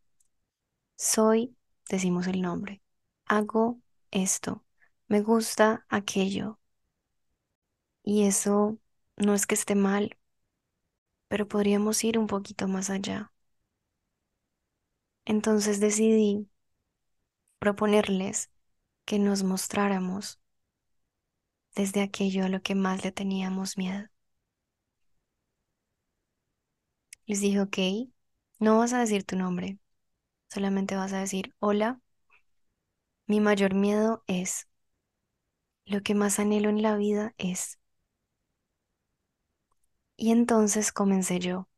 Soy, 0.97 1.57
decimos 1.89 2.27
el 2.27 2.43
nombre. 2.43 2.83
Hago 3.27 3.79
esto. 4.11 4.65
Me 5.09 5.23
gusta 5.23 5.87
aquello. 5.89 6.59
Y 8.03 8.25
eso 8.25 8.79
no 9.17 9.35
es 9.35 9.47
que 9.47 9.55
esté 9.57 9.75
mal, 9.75 10.17
pero 11.29 11.47
podríamos 11.49 12.03
ir 12.05 12.19
un 12.19 12.27
poquito 12.27 12.67
más 12.69 12.89
allá. 12.91 13.31
Entonces 15.27 15.81
decidí 15.81 16.49
proponerles 17.59 18.51
que 19.07 19.19
nos 19.19 19.43
mostráramos 19.45 20.41
desde 21.77 22.01
aquello 22.03 22.45
a 22.45 22.49
lo 22.49 22.63
que 22.63 22.75
más 22.75 23.05
le 23.05 23.13
teníamos 23.13 23.77
miedo. 23.79 24.09
Les 27.27 27.41
dije, 27.43 27.61
ok, 27.61 27.79
no 28.61 28.79
vas 28.79 28.93
a 28.95 29.01
decir 29.01 29.25
tu 29.25 29.37
nombre, 29.37 29.79
solamente 30.51 30.97
vas 30.97 31.13
a 31.15 31.21
decir, 31.21 31.55
hola, 31.61 32.01
mi 33.27 33.39
mayor 33.41 33.75
miedo 33.75 34.25
es, 34.27 34.67
lo 35.87 36.03
que 36.03 36.15
más 36.15 36.39
anhelo 36.41 36.69
en 36.71 36.83
la 36.83 36.97
vida 36.97 37.35
es. 37.39 37.79
Y 40.17 40.33
entonces 40.33 40.91
comencé 40.91 41.39
yo, 41.39 41.69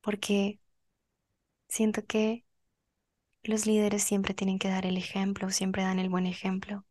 porque 0.00 0.58
siento 1.68 2.04
que 2.06 2.44
los 3.44 3.66
líderes 3.66 4.02
siempre 4.04 4.34
tienen 4.34 4.58
que 4.58 4.68
dar 4.70 4.86
el 4.86 4.96
ejemplo, 4.96 5.50
siempre 5.50 5.82
dan 5.82 5.98
el 5.98 6.08
buen 6.10 6.26
ejemplo. 6.26 6.86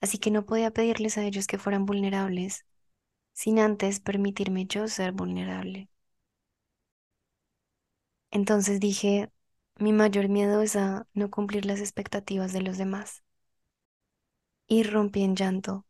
Así 0.00 0.18
que 0.18 0.30
no 0.32 0.46
podía 0.46 0.70
pedirles 0.72 1.18
a 1.18 1.24
ellos 1.24 1.46
que 1.48 1.58
fueran 1.58 1.86
vulnerables 1.86 2.66
sin 3.34 3.58
antes 3.60 4.00
permitirme 4.00 4.66
yo 4.66 4.88
ser 4.88 5.12
vulnerable. 5.12 5.90
Entonces 8.30 8.80
dije, 8.80 9.30
mi 9.78 9.92
mayor 9.94 10.28
miedo 10.28 10.60
es 10.62 10.76
a 10.76 11.06
no 11.14 11.30
cumplir 11.30 11.64
las 11.66 11.80
expectativas 11.80 12.52
de 12.52 12.60
los 12.62 12.76
demás. 12.78 13.23
Y 14.68 14.82
rompí 14.82 15.22
en 15.22 15.36
llanto. 15.36 15.86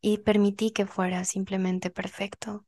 Y 0.00 0.18
permití 0.18 0.72
que 0.72 0.86
fuera 0.86 1.24
simplemente 1.24 1.88
perfecto. 1.90 2.66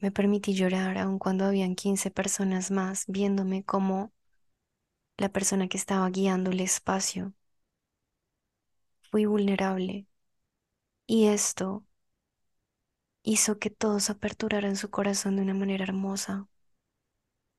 Me 0.00 0.10
permití 0.10 0.52
llorar 0.52 0.98
aun 0.98 1.18
cuando 1.18 1.46
habían 1.46 1.76
15 1.76 2.10
personas 2.10 2.70
más 2.70 3.04
viéndome 3.08 3.64
como 3.64 4.12
la 5.16 5.30
persona 5.30 5.68
que 5.68 5.78
estaba 5.78 6.10
guiando 6.10 6.50
el 6.50 6.60
espacio. 6.60 7.32
Fui 9.10 9.26
vulnerable 9.26 10.06
y 11.06 11.26
esto 11.28 11.84
hizo 13.24 13.58
que 13.58 13.68
todos 13.70 14.10
aperturaran 14.10 14.76
su 14.76 14.90
corazón 14.90 15.34
de 15.36 15.42
una 15.42 15.54
manera 15.54 15.82
hermosa, 15.84 16.46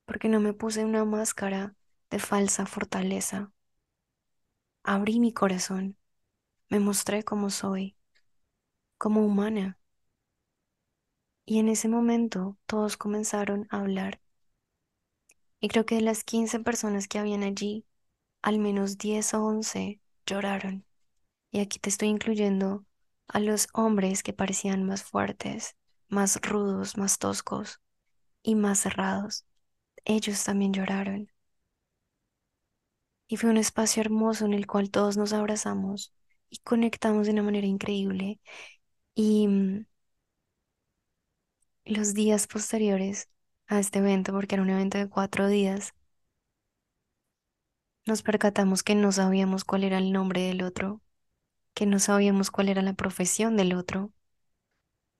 porque 0.06 0.30
no 0.30 0.40
me 0.40 0.54
puse 0.54 0.86
una 0.86 1.06
máscara 1.06 1.76
de 2.10 2.20
falsa 2.20 2.66
fortaleza. 2.66 3.53
Abrí 4.86 5.20
mi 5.20 5.34
corazón, 5.34 5.98
me 6.70 6.80
mostré 6.80 7.24
como 7.24 7.50
soy, 7.50 7.98
como 8.98 9.26
humana. 9.26 9.80
Y 11.46 11.60
en 11.60 11.70
ese 11.70 11.88
momento 11.88 12.58
todos 12.66 12.98
comenzaron 12.98 13.68
a 13.70 13.80
hablar. 13.80 14.20
Y 15.60 15.70
creo 15.70 15.86
que 15.86 15.96
de 15.96 16.02
las 16.02 16.24
15 16.24 16.60
personas 16.60 17.08
que 17.08 17.20
habían 17.20 17.44
allí, 17.44 17.86
al 18.42 18.60
menos 18.60 18.98
10 18.98 19.34
o 19.34 19.44
11 19.46 20.02
lloraron. 20.26 20.86
Y 21.52 21.62
aquí 21.62 21.80
te 21.80 21.90
estoy 21.90 22.10
incluyendo 22.10 22.86
a 23.28 23.42
los 23.42 23.68
hombres 23.74 24.24
que 24.24 24.34
parecían 24.34 24.86
más 24.86 25.04
fuertes, 25.04 25.78
más 26.10 26.42
rudos, 26.42 26.98
más 26.98 27.20
toscos 27.20 27.82
y 28.44 28.56
más 28.56 28.80
cerrados. 28.80 29.46
Ellos 30.06 30.44
también 30.46 30.74
lloraron. 30.74 31.33
Y 33.28 33.38
fue 33.38 33.50
un 33.50 33.58
espacio 33.58 34.02
hermoso 34.02 34.46
en 34.46 34.54
el 34.54 34.68
cual 34.68 34.92
todos 34.92 35.18
nos 35.18 35.34
abrazamos 35.34 36.14
y 36.50 36.60
conectamos 36.60 37.26
de 37.28 37.34
una 37.34 37.44
manera 37.44 37.68
increíble. 37.68 38.40
Y 39.16 39.48
mm, 39.48 39.86
los 41.86 42.14
días 42.14 42.46
posteriores 42.48 43.30
a 43.68 43.80
este 43.80 44.00
evento, 44.00 44.34
porque 44.34 44.56
era 44.56 44.62
un 44.64 44.70
evento 44.70 44.98
de 44.98 45.08
cuatro 45.10 45.48
días, 45.48 45.94
nos 48.06 48.24
percatamos 48.24 48.82
que 48.82 48.96
no 48.96 49.12
sabíamos 49.12 49.66
cuál 49.66 49.84
era 49.84 49.98
el 49.98 50.12
nombre 50.14 50.42
del 50.44 50.64
otro 50.64 51.02
que 51.76 51.86
no 51.88 52.00
sabíamos 52.00 52.52
cuál 52.52 52.70
era 52.70 52.82
la 52.84 52.94
profesión 52.94 53.58
del 53.58 53.74
otro, 53.74 54.12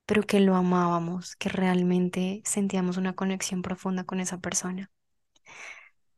pero 0.06 0.22
que 0.22 0.40
lo 0.40 0.54
amábamos, 0.56 1.36
que 1.36 1.48
realmente 1.50 2.40
sentíamos 2.46 2.96
una 2.96 3.14
conexión 3.14 3.60
profunda 3.62 4.04
con 4.04 4.18
esa 4.20 4.38
persona. 4.38 4.90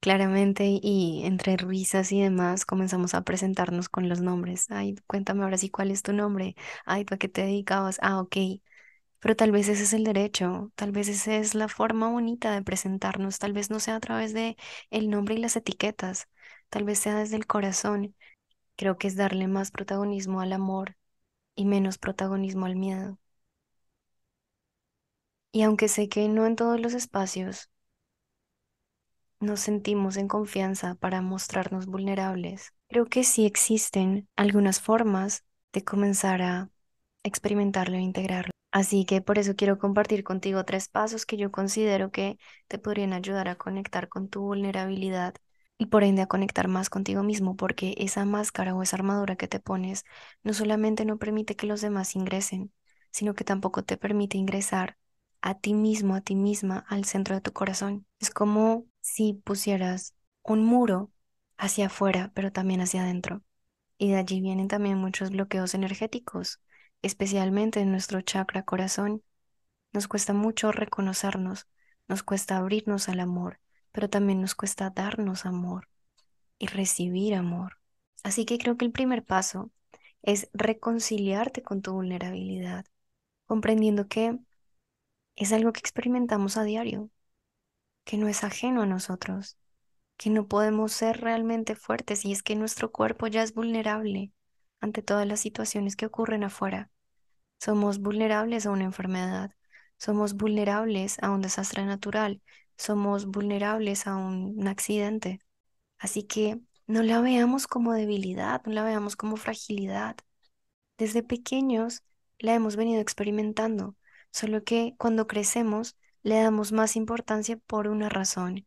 Claramente, 0.01 0.67
y 0.83 1.23
entre 1.25 1.57
risas 1.57 2.13
y 2.13 2.21
demás 2.23 2.65
comenzamos 2.65 3.15
a 3.15 3.23
presentarnos 3.25 3.89
con 3.89 4.09
los 4.09 4.21
nombres. 4.21 4.67
Ay, 4.71 4.95
cuéntame 5.07 5.43
ahora 5.43 5.59
sí 5.59 5.69
cuál 5.71 5.91
es 5.91 6.03
tu 6.03 6.13
nombre. 6.13 6.55
Ay, 6.85 7.05
¿para 7.05 7.19
qué 7.19 7.29
te 7.29 7.43
dedicabas? 7.43 7.99
Ah, 8.03 8.21
ok. 8.21 8.37
Pero 9.21 9.37
tal 9.37 9.53
vez 9.53 9.69
ese 9.69 9.85
es 9.85 9.93
el 9.95 10.05
derecho, 10.05 10.73
tal 10.77 10.93
vez 10.93 11.09
esa 11.09 11.37
es 11.37 11.55
la 11.55 11.69
forma 11.69 12.11
bonita 12.11 12.53
de 12.55 12.63
presentarnos, 12.63 13.39
tal 13.39 13.53
vez 13.53 13.71
no 13.71 13.81
sea 13.81 13.97
a 13.97 14.01
través 14.01 14.33
de 14.35 14.57
el 14.91 15.11
nombre 15.11 15.35
y 15.35 15.39
las 15.39 15.57
etiquetas, 15.57 16.29
tal 16.71 16.85
vez 16.85 16.99
sea 17.01 17.17
desde 17.19 17.37
el 17.37 17.47
corazón. 17.47 18.15
Creo 18.77 18.99
que 18.99 19.09
es 19.09 19.17
darle 19.17 19.49
más 19.49 19.71
protagonismo 19.73 20.41
al 20.43 20.53
amor 20.55 20.97
y 21.57 21.67
menos 21.67 21.99
protagonismo 21.99 22.67
al 22.67 22.77
miedo. 22.77 23.19
Y 25.51 25.63
aunque 25.63 25.89
sé 25.89 26.09
que 26.09 26.29
no 26.29 26.47
en 26.47 26.55
todos 26.55 26.79
los 26.81 26.95
espacios 26.95 27.69
nos 29.41 29.61
sentimos 29.61 30.17
en 30.17 30.29
confianza 30.29 30.95
para 30.97 31.23
mostrarnos 31.23 31.87
vulnerables, 31.87 32.73
creo 32.89 33.07
que 33.07 33.25
sí 33.25 33.47
existen 33.47 34.29
algunas 34.37 34.81
formas 34.81 35.45
de 35.73 35.85
comenzar 35.85 36.43
a 36.43 36.71
experimentarlo 37.23 37.97
e 37.97 38.01
integrarlo. 38.01 38.51
Así 38.73 39.05
que 39.05 39.23
por 39.23 39.39
eso 39.39 39.57
quiero 39.57 39.79
compartir 39.79 40.23
contigo 40.23 40.65
tres 40.65 40.89
pasos 40.89 41.25
que 41.27 41.37
yo 41.37 41.51
considero 41.51 42.11
que 42.11 42.39
te 42.69 42.79
podrían 42.79 43.13
ayudar 43.13 43.49
a 43.49 43.57
conectar 43.57 44.09
con 44.09 44.29
tu 44.29 44.43
vulnerabilidad 44.43 45.35
y 45.79 45.87
por 45.87 46.05
ende 46.05 46.23
a 46.23 46.27
conectar 46.27 46.69
más 46.69 46.91
contigo 46.91 47.23
mismo, 47.23 47.57
porque 47.57 47.95
esa 47.99 48.25
máscara 48.25 48.75
o 48.75 48.83
esa 48.83 48.97
armadura 48.97 49.37
que 49.37 49.49
te 49.49 49.61
pones 49.61 50.05
no 50.43 50.55
solamente 50.55 51.05
no 51.05 51.19
permite 51.19 51.57
que 51.57 51.67
los 51.67 51.81
demás 51.81 52.17
ingresen, 52.17 52.73
sino 53.11 53.35
que 53.35 53.45
tampoco 53.45 53.83
te 53.83 53.97
permite 53.97 54.39
ingresar 54.39 54.97
a 55.43 55.59
ti 55.59 55.75
mismo, 55.75 56.15
a 56.15 56.21
ti 56.21 56.35
misma, 56.35 56.85
al 56.89 57.05
centro 57.05 57.35
de 57.35 57.41
tu 57.41 57.53
corazón. 57.53 58.07
Es 58.21 58.31
como 58.31 58.87
si 59.07 59.35
pusieras 59.35 60.17
un 60.43 60.65
muro 60.65 61.13
hacia 61.57 61.87
afuera, 61.87 62.33
pero 62.35 62.51
también 62.51 62.81
hacia 62.81 63.03
adentro. 63.03 63.43
Y 63.99 64.11
de 64.11 64.17
allí 64.17 64.41
vienen 64.41 64.67
también 64.67 64.99
muchos 64.99 65.31
bloqueos 65.31 65.75
energéticos, 65.75 66.61
especialmente 67.03 67.81
en 67.81 67.93
nuestro 67.93 68.21
chakra 68.21 68.65
corazón. 68.65 69.23
Nos 69.93 70.09
cuesta 70.09 70.33
mucho 70.33 70.73
reconocernos, 70.73 71.69
nos 72.09 72.25
cuesta 72.25 72.57
abrirnos 72.57 73.09
al 73.09 73.21
amor, 73.21 73.61
pero 73.93 74.11
también 74.11 74.41
nos 74.41 74.57
cuesta 74.57 74.91
darnos 74.91 75.47
amor 75.47 75.89
y 76.59 76.67
recibir 76.67 77.37
amor. 77.37 77.79
Así 78.25 78.45
que 78.45 78.59
creo 78.59 78.77
que 78.77 78.87
el 78.87 78.93
primer 78.93 79.25
paso 79.25 79.71
es 80.23 80.51
reconciliarte 80.53 81.63
con 81.63 81.81
tu 81.81 81.93
vulnerabilidad, 81.93 82.85
comprendiendo 83.47 84.09
que 84.09 84.37
es 85.37 85.53
algo 85.53 85.73
que 85.73 85.81
experimentamos 85.81 86.57
a 86.57 86.65
diario, 86.65 87.09
que 88.07 88.17
no 88.17 88.29
es 88.29 88.45
ajeno 88.45 88.83
a 88.83 88.87
nosotros, 88.87 89.59
que 90.17 90.31
no 90.31 90.49
podemos 90.49 90.93
ser 90.93 91.21
realmente 91.21 91.75
fuertes 91.75 92.25
y 92.25 92.33
es 92.33 92.43
que 92.43 92.55
nuestro 92.57 92.93
cuerpo 92.93 93.27
ya 93.27 93.43
es 93.43 93.53
vulnerable 93.53 94.33
ante 94.81 95.03
todas 95.03 95.27
las 95.27 95.41
situaciones 95.41 95.97
que 95.97 96.07
ocurren 96.07 96.45
afuera. 96.45 96.91
Somos 97.59 97.99
vulnerables 97.99 98.65
a 98.65 98.71
una 98.71 98.85
enfermedad, 98.85 99.51
somos 99.99 100.35
vulnerables 100.35 101.19
a 101.23 101.31
un 101.33 101.43
desastre 101.43 101.85
natural, 101.85 102.43
somos 102.79 103.27
vulnerables 103.27 104.07
a 104.07 104.17
un, 104.17 104.69
accidente. 104.69 105.41
Así 105.99 106.23
que 106.23 106.61
no 106.87 107.03
la 107.03 107.21
veamos 107.21 107.67
como 107.67 107.93
debilidad, 107.93 108.63
no 108.67 108.73
la 108.73 108.85
veamos 108.85 109.17
como 109.17 109.37
fragilidad. 109.37 110.17
Desde 110.97 111.25
pequeños 111.25 112.05
la 112.39 112.55
hemos 112.55 112.77
venido 112.77 113.01
experimentando, 113.01 113.97
solo 114.31 114.63
que 114.65 114.95
cuando 114.99 115.27
crecemos 115.27 115.97
le 116.27 116.41
damos 116.43 116.73
más 116.73 116.97
importancia 116.97 117.57
por 117.59 117.89
una 117.89 118.09
razón, 118.11 118.67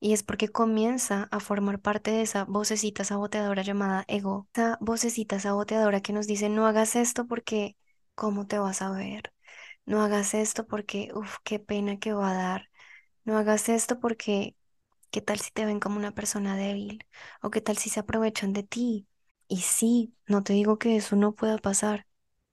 y 0.00 0.12
es 0.14 0.22
porque 0.22 0.48
comienza 0.48 1.28
a 1.30 1.40
formar 1.40 1.80
parte 1.80 2.10
de 2.10 2.22
esa 2.22 2.44
vocecita 2.44 3.04
saboteadora 3.04 3.62
llamada 3.62 4.04
ego, 4.08 4.48
esa 4.54 4.78
vocecita 4.80 5.40
saboteadora 5.40 6.00
que 6.02 6.12
nos 6.12 6.26
dice 6.26 6.48
no 6.48 6.66
hagas 6.66 6.96
esto 6.96 7.26
porque 7.26 7.76
¿cómo 8.14 8.46
te 8.46 8.58
vas 8.58 8.82
a 8.82 8.90
ver? 8.90 9.32
No 9.86 10.02
hagas 10.02 10.34
esto 10.34 10.66
porque, 10.66 11.10
uff, 11.14 11.38
qué 11.44 11.58
pena 11.60 11.98
que 11.98 12.12
va 12.14 12.30
a 12.32 12.34
dar. 12.34 12.70
No 13.24 13.38
hagas 13.38 13.68
esto 13.68 14.00
porque, 14.00 14.56
¿qué 15.10 15.20
tal 15.22 15.40
si 15.40 15.50
te 15.52 15.64
ven 15.66 15.80
como 15.80 15.96
una 15.98 16.12
persona 16.14 16.56
débil? 16.56 17.06
¿O 17.42 17.50
qué 17.50 17.60
tal 17.60 17.78
si 17.78 17.90
se 17.90 18.00
aprovechan 18.00 18.52
de 18.52 18.62
ti? 18.64 19.08
Y 19.48 19.58
sí, 19.62 20.14
no 20.26 20.42
te 20.42 20.52
digo 20.54 20.78
que 20.78 20.96
eso 20.96 21.16
no 21.16 21.34
pueda 21.34 21.58
pasar. 21.58 22.06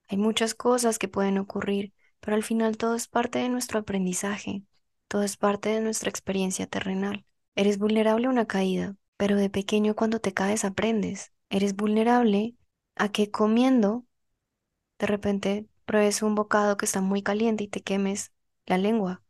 Hay 0.09 0.17
muchas 0.17 0.55
cosas 0.55 0.99
que 0.99 1.07
pueden 1.09 1.38
ocurrir, 1.39 1.93
pero 2.19 2.36
al 2.36 2.43
final 2.43 2.77
todo 2.77 2.95
es 2.95 3.08
parte 3.08 3.39
de 3.39 3.49
nuestro 3.49 3.80
aprendizaje, 3.80 4.63
todo 5.08 5.23
es 5.23 5.38
parte 5.38 5.69
de 5.69 5.82
nuestra 5.82 6.10
experiencia 6.10 6.67
terrenal. 6.67 7.25
Eres 7.56 7.77
vulnerable 7.77 8.27
a 8.27 8.30
una 8.30 8.45
caída, 8.45 8.95
pero 9.17 9.36
de 9.36 9.49
pequeño 9.49 9.95
cuando 9.95 10.19
te 10.19 10.34
caes 10.34 10.65
aprendes. 10.65 11.32
Eres 11.49 11.75
vulnerable 11.75 12.56
a 12.95 13.10
que 13.10 13.32
comiendo, 13.32 14.06
de 14.99 15.08
repente 15.08 15.67
pruebes 15.86 16.21
un 16.21 16.36
bocado 16.36 16.77
que 16.77 16.86
está 16.86 17.01
muy 17.01 17.23
caliente 17.23 17.63
y 17.63 17.67
te 17.67 17.82
quemes 17.82 18.32
la 18.65 18.77
lengua 18.77 19.23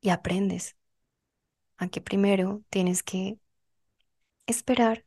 y 0.00 0.10
aprendes. 0.10 0.76
Aunque 1.76 2.00
primero 2.00 2.62
tienes 2.70 3.02
que 3.02 3.38
esperar 4.46 5.04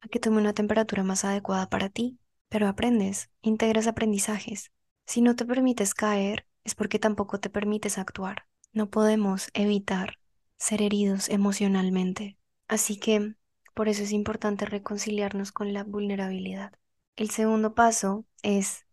a 0.00 0.08
que 0.08 0.20
tome 0.20 0.38
una 0.38 0.54
temperatura 0.54 1.02
más 1.04 1.24
adecuada 1.24 1.68
para 1.68 1.88
ti, 1.88 2.18
pero 2.48 2.68
aprendes, 2.68 3.30
integras 3.42 3.86
aprendizajes. 3.86 4.72
Si 5.06 5.20
no 5.22 5.36
te 5.36 5.44
permites 5.44 5.94
caer, 5.94 6.46
es 6.64 6.74
porque 6.74 6.98
tampoco 6.98 7.40
te 7.40 7.50
permites 7.50 7.98
actuar. 7.98 8.46
No 8.72 8.90
podemos 8.90 9.50
evitar 9.54 10.18
ser 10.58 10.82
heridos 10.82 11.28
emocionalmente. 11.28 12.38
Así 12.68 12.96
que 12.98 13.34
por 13.74 13.88
eso 13.88 14.02
es 14.04 14.12
importante 14.12 14.66
reconciliarnos 14.66 15.52
con 15.52 15.72
la 15.72 15.84
vulnerabilidad. 15.84 16.72
El 17.16 17.30
segundo 17.30 17.74
paso 17.74 18.24
es 18.42 18.86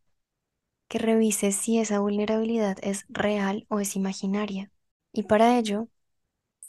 que 0.89 0.99
revises 0.99 1.55
si 1.57 1.79
esa 1.79 1.99
vulnerabilidad 1.99 2.77
es 2.83 3.05
real 3.09 3.65
o 3.69 3.79
es 3.79 3.95
imaginaria. 3.95 4.71
Y 5.13 5.23
para 5.23 5.57
ello, 5.59 5.89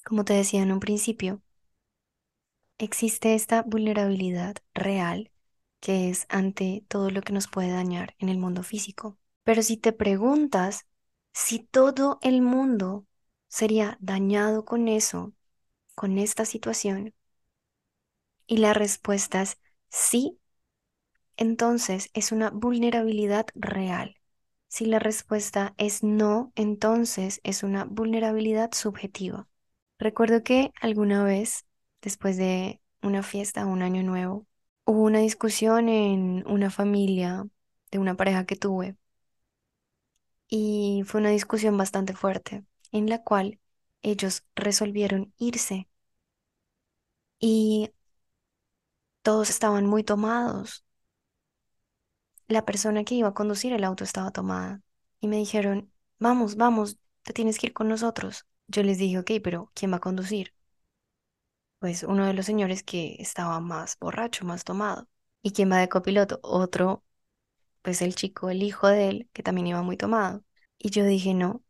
como 0.05 0.25
te 0.25 0.35
decía 0.35 0.63
en 0.63 0.73
un 0.73 0.81
principio, 0.81 1.43
existe 2.79 3.35
esta 3.37 3.63
vulnerabilidad 3.63 4.57
real 4.75 5.31
que 5.81 6.11
es 6.11 6.27
ante 6.29 6.85
todo 6.89 7.09
lo 7.11 7.23
que 7.23 7.33
nos 7.33 7.47
puede 7.49 7.71
dañar 7.71 8.15
en 8.19 8.29
el 8.31 8.39
mundo 8.39 8.63
físico. 8.65 9.17
Pero 9.49 9.63
si 9.63 9.79
te 9.79 9.95
preguntas 9.95 10.87
si 11.33 11.61
todo 11.61 12.19
el 12.21 12.43
mundo 12.43 13.07
sería 13.49 13.97
dañado 13.99 14.67
con 14.67 14.89
eso, 14.89 15.33
con 15.95 16.19
esta 16.19 16.45
situación, 16.45 17.15
y 18.47 18.59
la 18.59 18.75
respuesta 18.75 19.41
es 19.41 19.59
sí, 19.89 20.39
entonces 21.39 22.11
es 22.15 22.31
una 22.33 22.51
vulnerabilidad 22.51 23.47
real. 23.55 24.17
Si 24.69 24.85
la 24.85 24.99
respuesta 24.99 25.75
es 25.79 26.03
no, 26.03 26.53
entonces 26.55 27.41
es 27.43 27.63
una 27.63 27.85
vulnerabilidad 27.85 28.73
subjetiva. 28.75 29.49
Recuerdo 29.99 30.43
que 30.43 30.73
alguna 30.83 31.25
vez, 31.25 31.67
después 32.03 32.37
de 32.37 32.83
una 33.03 33.23
fiesta, 33.23 33.65
un 33.65 33.81
año 33.81 34.03
nuevo, 34.03 34.47
hubo 34.85 35.05
una 35.05 35.21
discusión 35.21 35.89
en 35.89 36.45
una 36.47 36.71
familia 36.71 37.47
de 37.91 37.99
una 37.99 38.15
pareja 38.15 38.45
que 38.45 38.57
tuve 38.57 38.97
y 40.49 41.03
fue 41.07 41.21
una 41.21 41.31
discusión 41.31 41.77
bastante 41.79 42.15
fuerte 42.15 42.65
en 42.93 43.09
la 43.09 43.23
cual 43.23 43.61
ellos 44.03 44.45
resolvieron 44.57 45.33
irse 45.39 45.89
y 47.41 47.91
todos 49.23 49.49
estaban 49.51 49.87
muy 49.87 50.03
tomados 50.05 50.85
la 52.49 52.65
persona 52.65 53.05
que 53.05 53.15
iba 53.15 53.29
a 53.29 53.35
conducir 53.35 53.73
el 53.73 53.85
auto 53.85 54.05
estaba 54.05 54.31
tomada 54.33 54.83
y 55.21 55.29
me 55.29 55.37
dijeron, 55.39 55.91
vamos, 56.19 56.57
vamos, 56.57 56.99
te 57.23 57.33
tienes 57.33 57.59
que 57.59 57.69
ir 57.69 57.73
con 57.75 57.89
nosotros. 57.89 58.47
Yo 58.69 58.83
les 58.83 58.99
dije, 58.99 59.19
ok, 59.19 59.31
pero 59.43 59.71
¿quién 59.75 59.93
va 59.93 59.97
a 59.97 60.01
conducir? 60.01 60.53
Pues 61.81 62.03
uno 62.05 62.25
de 62.27 62.35
los 62.35 62.47
señores 62.47 62.83
que 62.85 63.17
estaba 63.21 63.59
más 63.61 63.99
borracho, 63.99 64.45
más 64.45 64.63
tomado. 64.65 65.09
¿Y 65.43 65.53
quién 65.53 65.71
va 65.71 65.79
de 65.79 65.89
copiloto? 65.89 66.39
Otro, 66.43 67.05
pues 67.89 68.03
el 68.03 68.15
chico, 68.15 68.51
el 68.51 68.63
hijo 68.63 68.87
de 68.89 69.09
él, 69.09 69.31
que 69.33 69.43
también 69.43 69.69
iba 69.69 69.83
muy 69.83 69.97
tomado. 69.97 70.45
Y 70.77 70.91
yo 70.91 71.07
dije, 71.07 71.33
no, 71.33 71.65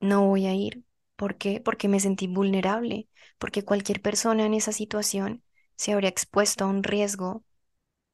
no 0.00 0.26
voy 0.26 0.46
a 0.46 0.54
ir. 0.54 0.82
¿Por 1.14 1.36
qué? 1.36 1.60
Porque 1.60 1.88
me 1.88 2.00
sentí 2.00 2.26
vulnerable, 2.26 3.10
porque 3.38 3.62
cualquier 3.62 4.00
persona 4.00 4.46
en 4.46 4.54
esa 4.54 4.72
situación 4.72 5.44
se 5.76 5.92
habría 5.92 6.08
expuesto 6.08 6.64
a 6.64 6.68
un 6.68 6.82
riesgo 6.82 7.44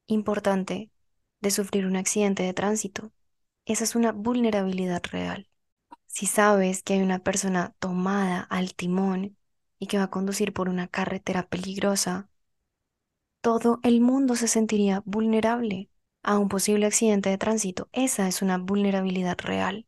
importante 0.08 0.90
de 1.40 1.52
sufrir 1.52 1.86
un 1.86 1.94
accidente 1.96 2.42
de 2.42 2.54
tránsito. 2.54 3.12
Esa 3.66 3.84
es 3.84 3.94
una 3.94 4.10
vulnerabilidad 4.10 5.02
real. 5.12 5.48
Si 6.08 6.26
sabes 6.26 6.82
que 6.82 6.94
hay 6.94 7.02
una 7.02 7.20
persona 7.20 7.76
tomada 7.78 8.40
al 8.40 8.74
timón 8.74 9.36
y 9.78 9.86
que 9.86 9.98
va 9.98 10.04
a 10.06 10.10
conducir 10.10 10.52
por 10.52 10.68
una 10.68 10.88
carretera 10.88 11.48
peligrosa, 11.48 12.30
todo 13.40 13.78
el 13.84 14.00
mundo 14.00 14.36
se 14.36 14.48
sentiría 14.48 15.02
vulnerable 15.04 15.88
a 16.28 16.38
un 16.38 16.50
posible 16.50 16.84
accidente 16.84 17.30
de 17.30 17.38
tránsito. 17.38 17.88
Esa 17.90 18.28
es 18.28 18.42
una 18.42 18.58
vulnerabilidad 18.58 19.38
real. 19.38 19.86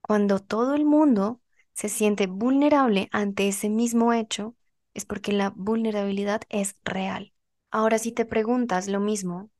Cuando 0.00 0.38
todo 0.38 0.74
el 0.74 0.86
mundo 0.86 1.42
se 1.74 1.90
siente 1.90 2.26
vulnerable 2.26 3.10
ante 3.12 3.46
ese 3.46 3.68
mismo 3.68 4.14
hecho, 4.14 4.56
es 4.94 5.04
porque 5.04 5.32
la 5.32 5.50
vulnerabilidad 5.50 6.40
es 6.48 6.76
real. 6.82 7.34
Ahora, 7.70 7.98
si 7.98 8.10
te 8.10 8.24
preguntas 8.24 8.88
lo 8.88 9.00
mismo, 9.00 9.50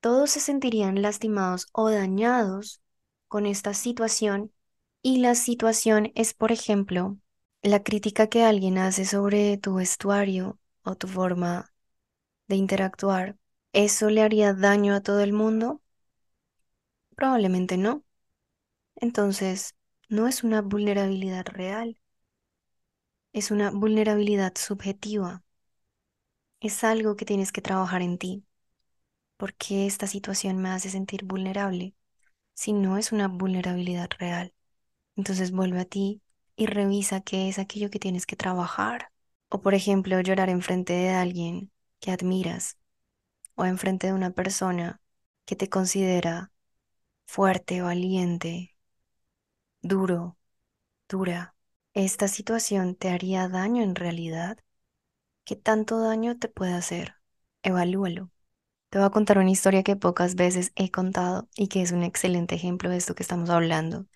todos 0.00 0.32
se 0.32 0.40
sentirían 0.40 1.00
lastimados 1.00 1.66
o 1.72 1.88
dañados 1.88 2.82
con 3.26 3.46
esta 3.46 3.72
situación 3.72 4.52
y 5.00 5.20
la 5.20 5.34
situación 5.34 6.12
es, 6.14 6.34
por 6.34 6.52
ejemplo, 6.52 7.16
la 7.62 7.82
crítica 7.82 8.26
que 8.26 8.44
alguien 8.44 8.76
hace 8.76 9.06
sobre 9.06 9.56
tu 9.56 9.76
vestuario 9.76 10.58
o 10.82 10.94
tu 10.94 11.08
forma 11.08 11.72
de 12.48 12.56
interactuar. 12.56 13.38
¿Eso 13.72 14.10
le 14.10 14.20
haría 14.20 14.52
daño 14.52 14.94
a 14.94 15.00
todo 15.02 15.20
el 15.22 15.32
mundo? 15.32 15.80
Probablemente 17.16 17.76
no. 17.76 18.02
Entonces, 18.96 19.74
no 20.08 20.28
es 20.28 20.44
una 20.44 20.62
vulnerabilidad 20.62 21.46
real, 21.46 21.98
es 23.32 23.50
una 23.50 23.70
vulnerabilidad 23.70 24.52
subjetiva. 24.58 25.42
Es 26.60 26.84
algo 26.84 27.16
que 27.16 27.24
tienes 27.24 27.52
que 27.52 27.60
trabajar 27.62 28.02
en 28.02 28.18
ti. 28.18 28.44
¿Por 29.36 29.54
qué 29.54 29.86
esta 29.86 30.06
situación 30.08 30.58
me 30.58 30.70
hace 30.70 30.90
sentir 30.90 31.24
vulnerable? 31.24 31.94
Si 32.54 32.72
no 32.74 32.98
es 32.98 33.12
una 33.12 33.28
vulnerabilidad 33.28 34.10
real. 34.18 34.54
Entonces 35.16 35.52
vuelve 35.52 35.80
a 35.80 35.84
ti 35.86 36.22
y 36.56 36.66
revisa 36.66 37.20
qué 37.22 37.48
es 37.48 37.58
aquello 37.60 37.90
que 37.90 37.98
tienes 38.00 38.26
que 38.26 38.36
trabajar. 38.36 39.10
O 39.50 39.60
por 39.62 39.74
ejemplo, 39.74 40.20
llorar 40.22 40.50
enfrente 40.50 40.94
de 40.94 41.10
alguien 41.10 41.72
que 42.00 42.12
admiras 42.12 42.78
o 43.58 43.66
enfrente 43.66 44.08
de 44.08 44.14
una 44.14 44.30
persona 44.30 45.02
que 45.44 45.56
te 45.56 45.68
considera 45.68 46.52
fuerte, 47.26 47.82
valiente, 47.82 48.76
duro, 49.82 50.38
dura. 51.08 51.56
¿Esta 51.94 52.28
situación 52.28 52.94
te 52.96 53.10
haría 53.10 53.48
daño 53.48 53.82
en 53.82 53.94
realidad? 53.96 54.58
¿Qué 55.44 55.56
tanto 55.56 56.00
daño 56.00 56.38
te 56.38 56.48
puede 56.48 56.74
hacer? 56.74 57.16
Evalúalo. 57.62 58.30
Te 58.90 58.98
voy 58.98 59.06
a 59.08 59.10
contar 59.10 59.38
una 59.38 59.50
historia 59.50 59.82
que 59.82 59.96
pocas 59.96 60.36
veces 60.36 60.72
he 60.76 60.90
contado 60.90 61.48
y 61.56 61.68
que 61.68 61.82
es 61.82 61.92
un 61.92 62.04
excelente 62.04 62.54
ejemplo 62.56 62.90
de 62.90 62.98
esto 62.98 63.14
que 63.14 63.24
estamos 63.24 63.50
hablando. 63.50 64.06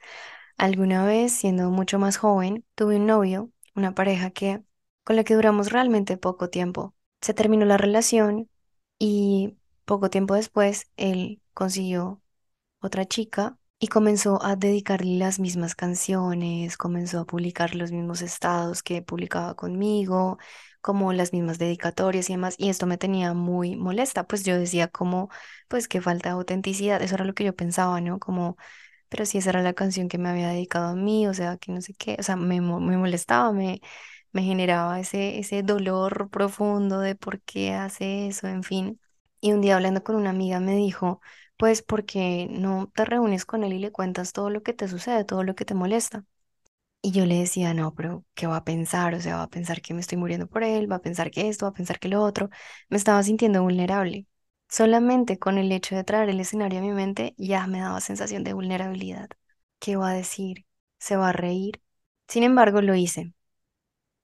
Alguna 0.58 1.06
vez, 1.06 1.32
siendo 1.32 1.70
mucho 1.70 1.98
más 1.98 2.18
joven, 2.18 2.64
tuve 2.76 2.96
un 2.96 3.06
novio, 3.06 3.50
una 3.74 3.94
pareja 3.94 4.30
que 4.30 4.62
con 5.04 5.16
la 5.16 5.24
que 5.24 5.34
duramos 5.34 5.72
realmente 5.72 6.16
poco 6.18 6.50
tiempo. 6.50 6.94
Se 7.20 7.34
terminó 7.34 7.66
la 7.66 7.78
relación 7.78 8.50
y 9.04 9.56
poco 9.84 10.10
tiempo 10.10 10.34
después 10.36 10.90
él 10.96 11.42
consiguió 11.54 12.22
otra 12.80 13.06
chica 13.06 13.58
y 13.78 13.88
comenzó 13.88 14.42
a 14.44 14.56
dedicarle 14.56 15.16
las 15.18 15.40
mismas 15.40 15.74
canciones, 15.74 16.76
comenzó 16.76 17.20
a 17.20 17.26
publicar 17.26 17.74
los 17.74 17.92
mismos 17.92 18.22
estados 18.22 18.82
que 18.82 19.02
publicaba 19.02 19.54
conmigo, 19.56 20.38
como 20.80 21.12
las 21.12 21.32
mismas 21.32 21.58
dedicatorias 21.58 22.30
y 22.30 22.34
demás, 22.34 22.54
y 22.58 22.68
esto 22.70 22.86
me 22.86 22.98
tenía 22.98 23.34
muy 23.34 23.76
molesta, 23.76 24.26
pues 24.26 24.44
yo 24.44 24.58
decía 24.58 24.88
como, 24.88 25.30
pues 25.68 25.88
que 25.88 26.00
falta 26.00 26.30
de 26.30 26.34
autenticidad, 26.36 27.02
eso 27.02 27.14
era 27.16 27.24
lo 27.24 27.34
que 27.34 27.44
yo 27.44 27.56
pensaba, 27.56 28.00
¿no? 28.00 28.18
Como, 28.20 28.56
pero 29.08 29.26
si 29.26 29.38
esa 29.38 29.50
era 29.50 29.62
la 29.62 29.74
canción 29.74 30.08
que 30.08 30.18
me 30.18 30.28
había 30.30 30.48
dedicado 30.48 30.88
a 30.88 30.96
mí, 30.96 31.26
o 31.28 31.34
sea, 31.34 31.56
que 31.58 31.72
no 31.72 31.80
sé 31.82 31.94
qué, 31.94 32.16
o 32.20 32.22
sea, 32.22 32.36
me, 32.36 32.60
me 32.60 32.96
molestaba, 32.98 33.52
me, 33.52 33.80
me 34.32 34.42
generaba 34.42 35.00
ese, 35.00 35.38
ese 35.38 35.62
dolor 35.62 36.30
profundo 36.30 37.00
de 37.00 37.14
por 37.16 37.40
qué 37.42 37.72
hace 37.74 38.26
eso, 38.28 38.48
en 38.48 38.62
fin. 38.62 39.00
Y 39.40 39.52
un 39.52 39.60
día 39.60 39.76
hablando 39.76 40.02
con 40.04 40.16
una 40.16 40.30
amiga 40.30 40.60
me 40.60 40.76
dijo, 40.76 41.20
pues 41.56 41.82
porque 41.82 42.48
no 42.50 42.90
te 42.94 43.04
reúnes 43.04 43.44
con 43.46 43.64
él 43.64 43.72
y 43.74 43.78
le 43.78 43.92
cuentas 43.92 44.32
todo 44.32 44.50
lo 44.50 44.62
que 44.62 44.72
te 44.74 44.88
sucede, 44.88 45.24
todo 45.24 45.44
lo 45.44 45.54
que 45.54 45.64
te 45.64 45.74
molesta. 45.74 46.24
Y 47.04 47.10
yo 47.12 47.26
le 47.26 47.36
decía, 47.38 47.74
no, 47.74 47.94
pero 47.94 48.24
¿qué 48.34 48.46
va 48.46 48.56
a 48.58 48.64
pensar? 48.64 49.14
O 49.14 49.20
sea, 49.20 49.36
va 49.36 49.42
a 49.44 49.50
pensar 49.50 49.82
que 49.82 49.92
me 49.94 50.00
estoy 50.00 50.18
muriendo 50.18 50.46
por 50.46 50.62
él, 50.62 50.90
va 50.90 50.96
a 50.96 51.02
pensar 51.02 51.30
que 51.32 51.48
esto, 51.48 51.66
va 51.66 51.70
a 51.70 51.72
pensar 51.74 51.98
que 51.98 52.08
lo 52.08 52.22
otro. 52.22 52.48
Me 52.88 52.96
estaba 52.96 53.22
sintiendo 53.24 53.62
vulnerable. 53.62 54.26
Solamente 54.68 55.38
con 55.38 55.58
el 55.58 55.72
hecho 55.72 55.96
de 55.96 56.04
traer 56.04 56.28
el 56.30 56.40
escenario 56.40 56.78
a 56.78 56.82
mi 56.82 56.92
mente 56.92 57.34
ya 57.36 57.66
me 57.66 57.80
daba 57.80 58.00
sensación 58.00 58.44
de 58.44 58.52
vulnerabilidad. 58.54 59.28
¿Qué 59.80 59.96
va 59.96 60.10
a 60.10 60.14
decir? 60.14 60.64
¿Se 60.98 61.16
va 61.16 61.30
a 61.30 61.32
reír? 61.32 61.82
Sin 62.28 62.44
embargo, 62.44 62.80
lo 62.82 62.94
hice. 62.94 63.34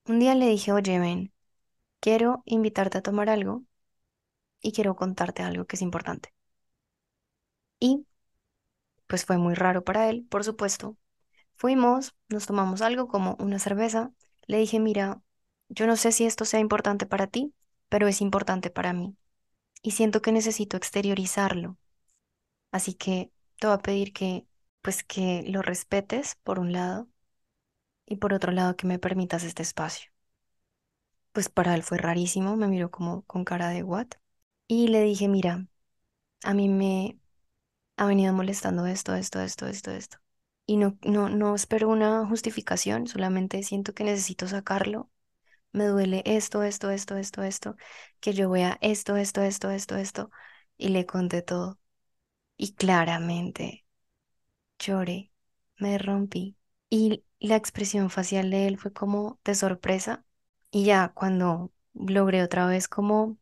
Un 0.08 0.18
día 0.18 0.34
le 0.34 0.48
dije, 0.48 0.72
oye, 0.72 0.98
ven, 0.98 1.32
quiero 2.00 2.42
invitarte 2.46 2.98
a 2.98 3.02
tomar 3.02 3.30
algo 3.30 3.64
y 4.62 4.72
quiero 4.72 4.96
contarte 4.96 5.42
algo 5.42 5.66
que 5.66 5.76
es 5.76 5.82
importante. 5.82 6.32
Y 7.80 8.04
pues 9.06 9.24
fue 9.24 9.38
muy 9.38 9.54
raro 9.54 9.84
para 9.84 10.08
él, 10.10 10.26
por 10.28 10.44
supuesto. 10.44 10.96
Fuimos, 11.56 12.14
nos 12.28 12.46
tomamos 12.46 12.82
algo 12.82 13.08
como 13.08 13.36
una 13.40 13.58
cerveza. 13.58 14.12
Le 14.46 14.58
dije, 14.58 14.80
mira, 14.80 15.22
yo 15.68 15.86
no 15.86 15.96
sé 15.96 16.12
si 16.12 16.26
esto 16.26 16.44
sea 16.44 16.60
importante 16.60 17.06
para 17.06 17.26
ti, 17.28 17.54
pero 17.88 18.08
es 18.08 18.20
importante 18.22 18.70
para 18.70 18.92
mí. 18.94 19.16
Y 19.82 19.92
siento 19.92 20.22
que 20.22 20.32
necesito 20.32 20.76
exteriorizarlo. 20.76 21.78
Así 22.72 22.94
que 22.94 23.32
te 23.60 23.66
voy 23.68 23.76
a 23.76 23.80
pedir 23.80 24.12
que, 24.12 24.46
pues 24.82 25.04
que 25.04 25.44
lo 25.48 25.62
respetes 25.62 26.36
por 26.44 26.58
un 26.60 26.72
lado 26.72 27.08
y 28.08 28.16
por 28.16 28.32
otro 28.34 28.52
lado 28.52 28.76
que 28.76 28.86
me 28.88 28.98
permitas 28.98 29.44
este 29.44 29.62
espacio. 29.62 30.10
Pues 31.32 31.48
para 31.48 31.74
él 31.74 31.82
fue 31.82 31.98
rarísimo, 31.98 32.56
me 32.56 32.68
miró 32.68 32.90
como 32.90 33.22
con 33.22 33.44
cara 33.44 33.68
de 33.70 33.82
what. 33.82 34.08
Y 34.66 34.88
le 34.88 35.02
dije, 35.02 35.28
mira, 35.28 35.66
a 36.44 36.54
mí 36.54 36.68
me 36.68 37.18
ha 37.96 38.06
venido 38.06 38.32
molestando 38.34 38.86
esto, 38.86 39.14
esto, 39.14 39.40
esto, 39.42 39.66
esto, 39.68 39.92
esto. 39.92 40.18
Y 40.66 40.76
no, 40.78 40.98
no, 41.04 41.28
no 41.30 41.54
espero 41.56 41.88
una 41.90 42.26
justificación, 42.26 43.06
solamente 43.08 43.62
siento 43.64 43.94
que 43.94 44.04
necesito 44.04 44.48
sacarlo. 44.48 45.10
Me 45.72 45.86
duele 45.86 46.22
esto, 46.26 46.62
esto, 46.64 46.90
esto, 46.90 47.16
esto, 47.18 47.42
esto, 47.42 47.76
que 48.20 48.34
yo 48.34 48.50
vea 48.50 48.78
esto, 48.82 49.16
esto, 49.16 49.42
esto, 49.42 49.70
esto, 49.70 49.96
esto. 49.96 50.30
Y 50.78 50.88
le 50.90 51.06
conté 51.06 51.42
todo. 51.42 51.80
Y 52.56 52.74
claramente 52.74 53.86
lloré, 54.78 55.32
me 55.78 55.98
rompí. 55.98 56.56
Y 56.90 57.24
la 57.40 57.56
expresión 57.56 58.10
facial 58.10 58.50
de 58.50 58.66
él 58.68 58.78
fue 58.78 58.92
como 58.92 59.40
de 59.44 59.54
sorpresa. 59.54 60.24
Y 60.70 60.84
ya 60.84 61.08
cuando 61.14 61.72
logré 61.94 62.42
otra 62.42 62.66
vez 62.66 62.88
como 62.88 63.38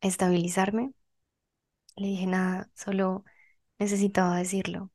estabilizarme, 0.00 0.92
le 1.96 2.08
dije 2.08 2.26
nada, 2.26 2.70
solo 2.74 3.24
necesitaba 3.78 4.36
decirlo. 4.38 4.90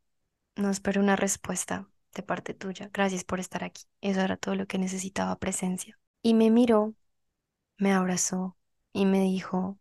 No 0.57 0.71
espero 0.71 1.01
una 1.01 1.17
respuesta 1.17 1.89
de 2.15 2.23
parte 2.23 2.53
tuya. 2.55 2.89
Gracias 2.93 3.25
por 3.25 3.39
estar 3.41 3.63
aquí. 3.65 3.83
Eso 4.01 4.21
era 4.21 4.37
todo 4.37 4.55
lo 4.55 4.67
que 4.67 4.79
necesitaba 4.79 5.37
presencia. 5.39 5.99
Y 6.23 6.33
me 6.35 6.51
miró, 6.51 6.95
me 7.77 7.93
abrazó 7.93 8.57
y 8.93 9.05
me 9.07 9.21
dijo, 9.21 9.79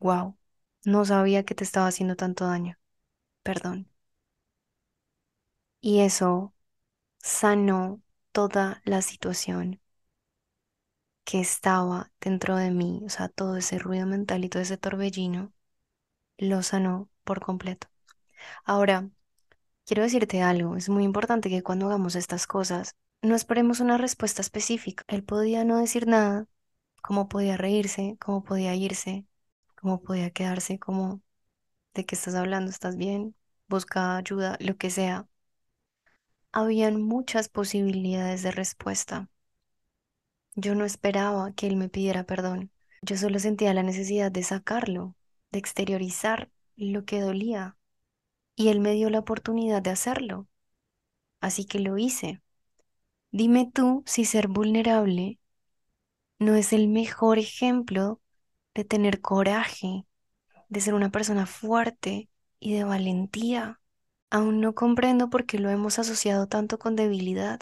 wow, 0.00 0.36
no 0.84 1.04
sabía 1.04 1.44
que 1.44 1.54
te 1.56 1.64
estaba 1.64 1.88
haciendo 1.88 2.16
tanto 2.16 2.46
daño. 2.46 2.78
Perdón. 3.44 3.90
Y 5.80 6.00
eso 6.00 6.54
sanó 7.18 8.02
toda 8.32 8.82
la 8.84 9.02
situación 9.02 9.80
que 11.24 11.40
estaba 11.40 12.10
dentro 12.20 12.56
de 12.56 12.70
mí, 12.70 13.02
o 13.04 13.08
sea, 13.10 13.28
todo 13.28 13.56
ese 13.56 13.78
ruido 13.78 14.06
mental 14.06 14.44
y 14.44 14.48
todo 14.48 14.62
ese 14.62 14.78
torbellino, 14.78 15.52
lo 16.38 16.62
sanó 16.62 17.10
por 17.24 17.40
completo. 17.40 17.88
Ahora, 18.64 19.10
quiero 19.86 20.02
decirte 20.04 20.42
algo, 20.42 20.76
es 20.76 20.88
muy 20.88 21.04
importante 21.04 21.50
que 21.50 21.62
cuando 21.62 21.86
hagamos 21.86 22.16
estas 22.16 22.46
cosas, 22.46 22.96
no 23.22 23.34
esperemos 23.36 23.80
una 23.80 23.98
respuesta 23.98 24.42
específica. 24.42 25.04
Él 25.08 25.24
podía 25.24 25.64
no 25.64 25.78
decir 25.78 26.06
nada, 26.08 26.46
cómo 27.02 27.28
podía 27.28 27.56
reírse, 27.56 28.16
cómo 28.20 28.44
podía 28.44 28.74
irse, 28.76 29.26
cómo 29.76 30.02
podía 30.02 30.30
quedarse, 30.30 30.78
como 30.78 31.22
de 31.94 32.06
qué 32.06 32.14
estás 32.16 32.34
hablando, 32.34 32.70
estás 32.70 32.96
bien, 32.96 33.36
busca 33.68 34.16
ayuda, 34.18 34.56
lo 34.60 34.76
que 34.76 34.90
sea. 34.90 35.28
Habían 36.60 37.00
muchas 37.00 37.48
posibilidades 37.48 38.42
de 38.42 38.50
respuesta. 38.50 39.28
Yo 40.56 40.74
no 40.74 40.84
esperaba 40.84 41.52
que 41.52 41.68
él 41.68 41.76
me 41.76 41.88
pidiera 41.88 42.24
perdón. 42.24 42.72
Yo 43.00 43.16
solo 43.16 43.38
sentía 43.38 43.72
la 43.74 43.84
necesidad 43.84 44.32
de 44.32 44.42
sacarlo, 44.42 45.14
de 45.52 45.60
exteriorizar 45.60 46.50
lo 46.74 47.04
que 47.04 47.20
dolía. 47.20 47.76
Y 48.56 48.70
él 48.70 48.80
me 48.80 48.90
dio 48.90 49.08
la 49.08 49.20
oportunidad 49.20 49.82
de 49.82 49.90
hacerlo. 49.90 50.48
Así 51.40 51.64
que 51.64 51.78
lo 51.78 51.96
hice. 51.96 52.42
Dime 53.30 53.70
tú 53.72 54.02
si 54.04 54.24
ser 54.24 54.48
vulnerable 54.48 55.38
no 56.40 56.56
es 56.56 56.72
el 56.72 56.88
mejor 56.88 57.38
ejemplo 57.38 58.20
de 58.74 58.82
tener 58.82 59.20
coraje, 59.20 60.06
de 60.68 60.80
ser 60.80 60.94
una 60.94 61.10
persona 61.10 61.46
fuerte 61.46 62.28
y 62.58 62.72
de 62.74 62.82
valentía. 62.82 63.80
Aún 64.30 64.60
no 64.60 64.74
comprendo 64.74 65.30
por 65.30 65.46
qué 65.46 65.58
lo 65.58 65.70
hemos 65.70 65.98
asociado 65.98 66.46
tanto 66.48 66.78
con 66.78 66.96
debilidad. 66.96 67.60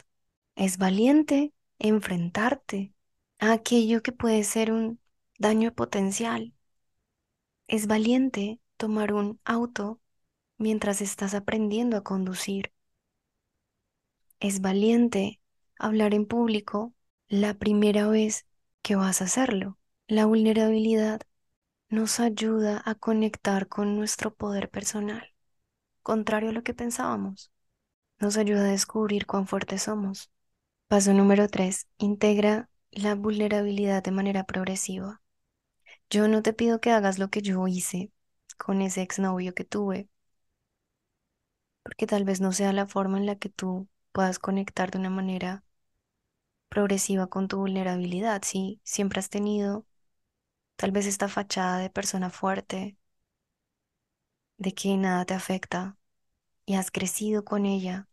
Es 0.56 0.78
valiente 0.78 1.52
enfrentarte 1.78 2.94
a 3.38 3.52
aquello 3.52 4.02
que 4.02 4.12
puede 4.12 4.44
ser 4.44 4.72
un 4.72 5.00
daño 5.38 5.74
potencial. 5.74 6.54
Es 7.68 7.86
valiente 7.86 8.60
tomar 8.76 9.12
un 9.12 9.40
auto 9.44 10.00
mientras 10.58 11.00
estás 11.00 11.34
aprendiendo 11.34 11.96
a 11.96 12.02
conducir. 12.02 12.72
Es 14.40 14.60
valiente 14.60 15.40
hablar 15.78 16.14
en 16.14 16.26
público 16.26 16.94
la 17.28 17.54
primera 17.54 18.08
vez 18.08 18.46
que 18.82 18.96
vas 18.96 19.20
a 19.20 19.26
hacerlo. 19.26 19.78
La 20.08 20.26
vulnerabilidad 20.26 21.20
nos 21.90 22.20
ayuda 22.20 22.82
a 22.84 22.94
conectar 22.96 23.68
con 23.68 23.96
nuestro 23.96 24.34
poder 24.34 24.70
personal, 24.70 25.35
contrario 26.06 26.50
a 26.50 26.52
lo 26.52 26.62
que 26.62 26.72
pensábamos. 26.72 27.50
Nos 28.20 28.36
ayuda 28.36 28.60
a 28.60 28.70
descubrir 28.70 29.26
cuán 29.26 29.48
fuertes 29.48 29.82
somos. 29.82 30.30
Paso 30.86 31.12
número 31.12 31.48
3. 31.48 31.88
Integra 31.98 32.70
la 32.92 33.16
vulnerabilidad 33.16 34.04
de 34.04 34.12
manera 34.12 34.44
progresiva. 34.44 35.20
Yo 36.08 36.28
no 36.28 36.42
te 36.42 36.52
pido 36.52 36.80
que 36.80 36.92
hagas 36.92 37.18
lo 37.18 37.28
que 37.28 37.42
yo 37.42 37.66
hice 37.66 38.12
con 38.56 38.82
ese 38.82 39.02
exnovio 39.02 39.52
que 39.52 39.64
tuve, 39.64 40.08
porque 41.82 42.06
tal 42.06 42.22
vez 42.22 42.40
no 42.40 42.52
sea 42.52 42.72
la 42.72 42.86
forma 42.86 43.18
en 43.18 43.26
la 43.26 43.34
que 43.34 43.48
tú 43.48 43.88
puedas 44.12 44.38
conectar 44.38 44.92
de 44.92 44.98
una 44.98 45.10
manera 45.10 45.64
progresiva 46.68 47.26
con 47.26 47.48
tu 47.48 47.58
vulnerabilidad. 47.58 48.42
Si 48.44 48.80
siempre 48.84 49.18
has 49.18 49.28
tenido 49.28 49.84
tal 50.76 50.92
vez 50.92 51.06
esta 51.06 51.26
fachada 51.26 51.78
de 51.78 51.90
persona 51.90 52.30
fuerte, 52.30 52.96
de 54.58 54.74
que 54.74 54.96
nada 54.96 55.24
te 55.24 55.34
afecta 55.34 55.98
y 56.66 56.74
has 56.76 56.90
crecido 56.92 57.44
con 57.44 57.66
ella, 57.66 58.08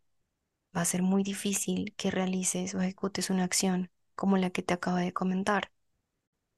va 0.77 0.81
a 0.83 0.85
ser 0.85 1.03
muy 1.03 1.23
difícil 1.23 1.95
que 1.97 2.11
realices 2.11 2.75
o 2.75 2.81
ejecutes 2.81 3.31
una 3.31 3.45
acción 3.45 3.91
como 4.15 4.37
la 4.37 4.51
que 4.51 4.63
te 4.63 4.75
acabo 4.75 4.97
de 4.97 5.13
comentar. 5.13 5.71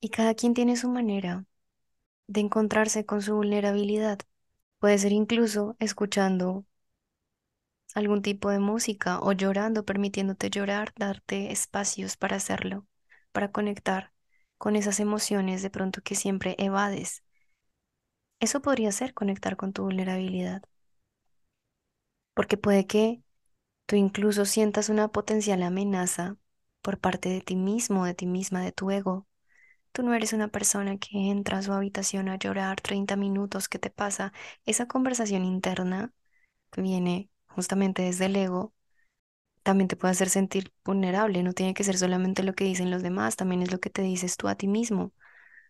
Y 0.01 0.09
cada 0.11 0.35
quien 0.35 0.55
tiene 0.55 0.77
su 0.77 0.89
manera 0.89 1.45
de 2.27 2.41
encontrarse 2.41 3.05
con 3.07 3.21
su 3.23 3.35
vulnerabilidad. 3.35 4.19
Puede 4.79 4.99
ser 4.99 5.13
incluso 5.13 5.75
escuchando 5.79 6.65
algún 7.95 8.21
tipo 8.21 8.51
de 8.51 8.59
música 8.59 9.19
o 9.19 9.31
llorando, 9.31 9.85
permitiéndote 9.85 10.51
llorar, 10.51 10.93
darte 10.97 11.51
espacios 11.51 12.15
para 12.17 12.35
hacerlo, 12.37 12.85
para 13.31 13.51
conectar 13.51 14.13
con 14.59 14.75
esas 14.75 14.99
emociones 14.99 15.63
de 15.63 15.71
pronto 15.71 16.01
que 16.03 16.13
siempre 16.15 16.55
evades. 16.59 17.23
Eso 18.39 18.61
podría 18.61 18.93
ser 18.93 19.13
conectar 19.13 19.57
con 19.57 19.73
tu 19.73 19.83
vulnerabilidad. 19.83 20.63
Porque 22.33 22.57
puede 22.57 22.85
que 22.87 23.21
tú 23.87 23.95
incluso 23.97 24.45
sientas 24.45 24.89
una 24.89 25.09
potencial 25.09 25.63
amenaza 25.63 26.37
por 26.81 26.99
parte 26.99 27.29
de 27.29 27.41
ti 27.41 27.55
mismo, 27.55 28.05
de 28.05 28.13
ti 28.15 28.25
misma, 28.27 28.63
de 28.63 28.71
tu 28.71 28.91
ego. 28.91 29.27
Tú 29.93 30.03
no 30.03 30.13
eres 30.13 30.33
una 30.33 30.49
persona 30.49 30.97
que 30.97 31.31
entra 31.31 31.59
a 31.59 31.63
su 31.63 31.73
habitación 31.73 32.29
a 32.29 32.37
llorar 32.37 32.81
30 32.81 33.15
minutos, 33.17 33.69
¿qué 33.69 33.79
te 33.79 33.89
pasa? 33.91 34.33
Esa 34.65 34.87
conversación 34.87 35.45
interna 35.45 36.13
que 36.71 36.81
viene 36.81 37.29
justamente 37.47 38.03
desde 38.03 38.27
el 38.27 38.35
ego, 38.37 38.73
también 39.63 39.87
te 39.87 39.95
puede 39.97 40.11
hacer 40.13 40.29
sentir 40.29 40.73
vulnerable. 40.85 41.43
No 41.43 41.53
tiene 41.53 41.73
que 41.73 41.83
ser 41.83 41.97
solamente 41.97 42.43
lo 42.43 42.53
que 42.55 42.65
dicen 42.65 42.91
los 42.91 43.03
demás, 43.03 43.35
también 43.35 43.61
es 43.61 43.71
lo 43.71 43.79
que 43.79 43.89
te 43.89 44.01
dices 44.01 44.37
tú 44.37 44.47
a 44.47 44.55
ti 44.55 44.67
mismo. 44.67 45.13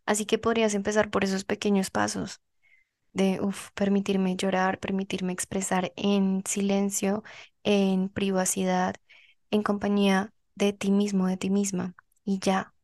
Así 0.06 0.26
que 0.26 0.38
podrías 0.40 0.76
empezar 0.76 1.10
por 1.12 1.24
esos 1.26 1.46
pequeños 1.46 1.92
pasos 1.92 2.42
de 3.16 3.42
uf, 3.42 3.72
permitirme 3.74 4.38
llorar, 4.38 4.80
permitirme 4.80 5.34
expresar 5.34 5.94
en 5.98 6.44
silencio, 6.48 7.24
en 7.64 8.10
privacidad, 8.10 8.96
en 9.52 9.64
compañía 9.64 10.34
de 10.56 10.74
ti 10.74 10.92
mismo, 10.92 11.28
de 11.28 11.38
ti 11.38 11.50
misma. 11.52 11.96
Y 12.26 12.40
ya, 12.40 12.76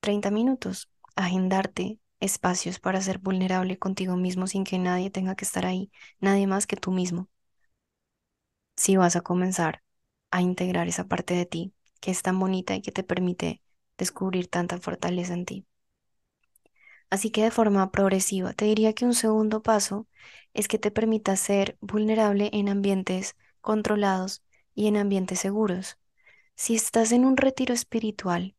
30 0.00 0.30
minutos, 0.30 0.88
agendarte 1.16 1.98
espacios 2.20 2.80
para 2.80 3.00
ser 3.02 3.18
vulnerable 3.18 3.78
contigo 3.78 4.16
mismo 4.16 4.46
sin 4.46 4.64
que 4.64 4.78
nadie 4.78 5.10
tenga 5.10 5.34
que 5.36 5.44
estar 5.44 5.66
ahí, 5.66 5.90
nadie 6.20 6.46
más 6.46 6.66
que 6.66 6.76
tú 6.76 6.90
mismo 6.92 7.28
si 8.76 8.96
vas 8.96 9.16
a 9.16 9.20
comenzar 9.22 9.82
a 10.30 10.40
integrar 10.42 10.88
esa 10.88 11.06
parte 11.08 11.34
de 11.34 11.44
ti 11.46 11.74
que 12.00 12.10
es 12.10 12.22
tan 12.22 12.38
bonita 12.38 12.74
y 12.74 12.80
que 12.82 12.92
te 12.92 13.02
permite 13.04 13.62
descubrir 13.98 14.48
tanta 14.48 14.78
fortaleza 14.78 15.34
en 15.34 15.44
ti. 15.46 15.66
Así 17.10 17.30
que 17.30 17.42
de 17.42 17.50
forma 17.50 17.90
progresiva, 17.90 18.52
te 18.52 18.64
diría 18.66 18.92
que 18.94 19.04
un 19.04 19.14
segundo 19.14 19.62
paso 19.62 20.06
es 20.54 20.68
que 20.68 20.78
te 20.78 20.90
permita 20.90 21.36
ser 21.36 21.78
vulnerable 21.80 22.50
en 22.52 22.68
ambientes 22.68 23.36
controlados 23.60 24.42
y 24.74 24.88
en 24.88 24.96
ambientes 24.96 25.40
seguros. 25.40 25.98
Si 26.56 26.74
estás 26.74 27.12
en 27.12 27.24
un 27.24 27.36
retiro 27.36 27.74
espiritual 27.74 28.56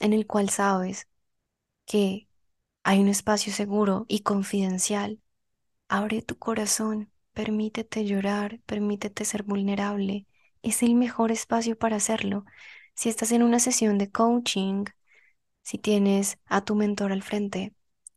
en 0.00 0.12
el 0.12 0.26
cual 0.26 0.50
sabes 0.50 1.08
que 1.86 2.28
hay 2.84 3.00
un 3.00 3.08
espacio 3.08 3.52
seguro 3.52 4.06
y 4.08 4.20
confidencial, 4.20 5.20
abre 5.88 6.22
tu 6.22 6.38
corazón 6.38 7.12
Permítete 7.34 8.04
llorar, 8.06 8.60
permítete 8.66 9.24
ser 9.24 9.42
vulnerable. 9.42 10.26
Es 10.62 10.82
el 10.84 10.94
mejor 10.94 11.32
espacio 11.32 11.76
para 11.76 11.96
hacerlo. 11.96 12.44
Si 12.94 13.08
estás 13.08 13.32
en 13.32 13.42
una 13.42 13.58
sesión 13.58 13.98
de 13.98 14.10
coaching, 14.10 14.84
si 15.62 15.78
tienes 15.78 16.38
a 16.46 16.64
tu 16.64 16.76
mentor 16.76 17.12
al 17.12 17.22
frente, 17.22 17.74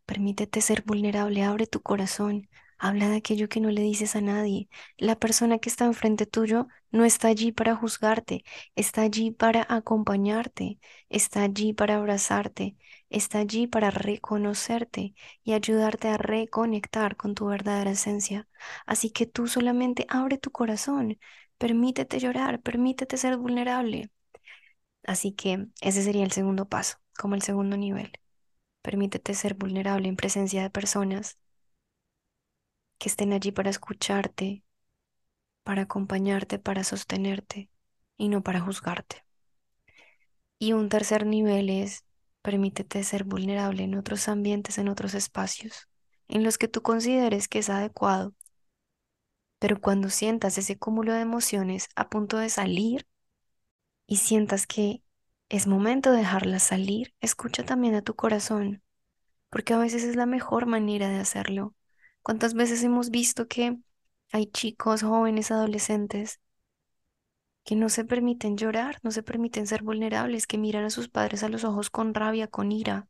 permítete 0.07 0.61
ser 0.61 0.83
vulnerable, 0.83 1.43
abre 1.43 1.67
tu 1.67 1.81
corazón, 1.81 2.49
Habla 2.79 3.09
de 3.09 3.17
aquello 3.17 3.49
que 3.49 3.59
no 3.59 3.71
le 3.71 3.81
dices 3.81 4.15
a 4.15 4.21
nadie. 4.21 4.69
La 4.97 5.15
persona 5.17 5.57
que 5.59 5.69
está 5.69 5.85
enfrente 5.85 6.25
tuyo 6.27 6.67
no 6.91 7.05
está 7.05 7.27
allí 7.29 7.51
para 7.51 7.75
juzgarte, 7.75 8.43
está 8.75 9.01
allí 9.01 9.31
para 9.31 9.65
acompañarte, 9.67 10.79
está 11.09 11.41
allí 11.43 11.73
para 11.73 11.95
abrazarte, 11.97 12.77
está 13.09 13.39
allí 13.39 13.65
para 13.67 13.89
reconocerte 13.91 15.15
y 15.43 15.53
ayudarte 15.53 16.07
a 16.09 16.17
reconectar 16.17 17.15
con 17.17 17.33
tu 17.35 17.47
verdadera 17.47 17.91
esencia. 17.91 18.47
Así 18.85 19.09
que 19.09 19.25
tú 19.25 19.47
solamente 19.47 20.05
abre 20.09 20.37
tu 20.37 20.51
corazón, 20.51 21.17
permítete 21.57 22.19
llorar, 22.19 22.61
permítete 22.61 23.17
ser 23.17 23.37
vulnerable. 23.37 24.11
Así 25.03 25.31
que 25.33 25.67
ese 25.81 26.03
sería 26.03 26.23
el 26.23 26.31
segundo 26.31 26.67
paso, 26.69 26.97
como 27.17 27.35
el 27.35 27.41
segundo 27.41 27.77
nivel. 27.77 28.11
Permítete 28.81 29.33
ser 29.33 29.53
vulnerable 29.55 30.07
en 30.07 30.15
presencia 30.15 30.61
de 30.63 30.69
personas 30.69 31.37
que 32.97 33.09
estén 33.09 33.33
allí 33.33 33.51
para 33.51 33.69
escucharte, 33.69 34.63
para 35.63 35.83
acompañarte, 35.83 36.59
para 36.59 36.83
sostenerte 36.83 37.69
y 38.17 38.29
no 38.29 38.41
para 38.43 38.61
juzgarte. 38.61 39.25
Y 40.59 40.73
un 40.73 40.89
tercer 40.89 41.25
nivel 41.25 41.69
es 41.69 42.03
permítete 42.41 43.03
ser 43.03 43.23
vulnerable 43.25 43.83
en 43.83 43.95
otros 43.95 44.27
ambientes, 44.29 44.77
en 44.77 44.87
otros 44.89 45.13
espacios, 45.13 45.89
en 46.27 46.43
los 46.43 46.57
que 46.57 46.67
tú 46.67 46.81
consideres 46.81 47.47
que 47.47 47.59
es 47.59 47.69
adecuado. 47.69 48.33
Pero 49.59 49.79
cuando 49.81 50.09
sientas 50.09 50.57
ese 50.57 50.77
cúmulo 50.77 51.13
de 51.13 51.21
emociones 51.21 51.89
a 51.95 52.09
punto 52.09 52.37
de 52.37 52.49
salir 52.49 53.05
y 54.07 54.17
sientas 54.17 54.67
que 54.67 55.01
es 55.49 55.67
momento 55.67 56.11
de 56.11 56.19
dejarlas 56.19 56.63
salir, 56.63 57.13
escucha 57.21 57.63
también 57.65 57.95
a 57.95 58.01
tu 58.01 58.15
corazón, 58.15 58.81
porque 59.49 59.73
a 59.73 59.79
veces 59.79 60.03
es 60.03 60.15
la 60.15 60.25
mejor 60.27 60.67
manera 60.67 61.09
de 61.09 61.19
hacerlo. 61.19 61.75
¿Cuántas 62.23 62.53
veces 62.55 62.83
hemos 62.83 63.11
visto 63.11 63.47
que 63.47 63.79
hay 64.33 64.47
chicos, 64.47 65.03
jóvenes, 65.03 65.51
adolescentes 65.51 66.39
que 67.63 67.75
no 67.75 67.89
se 67.89 68.03
permiten 68.03 68.57
llorar, 68.57 68.97
no 69.03 69.11
se 69.11 69.21
permiten 69.23 69.67
ser 69.67 69.83
vulnerables, 69.83 70.47
que 70.47 70.57
miran 70.57 70.85
a 70.85 70.89
sus 70.89 71.07
padres 71.09 71.43
a 71.43 71.49
los 71.49 71.63
ojos 71.65 71.89
con 71.91 72.13
rabia, 72.15 72.47
con 72.47 72.71
ira, 72.71 73.07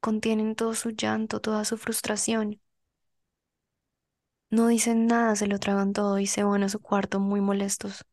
contienen 0.00 0.56
todo 0.56 0.74
su 0.74 0.90
llanto, 0.90 1.40
toda 1.40 1.64
su 1.66 1.78
frustración? 1.78 2.60
No 4.48 4.68
dicen 4.68 5.06
nada, 5.08 5.34
se 5.34 5.48
lo 5.48 5.58
tragan 5.58 5.92
todo 5.92 6.20
y 6.20 6.26
se 6.28 6.44
van 6.44 6.62
a 6.62 6.68
su 6.68 6.78
cuarto 6.78 7.18
muy 7.18 7.40
molestos. 7.40 8.04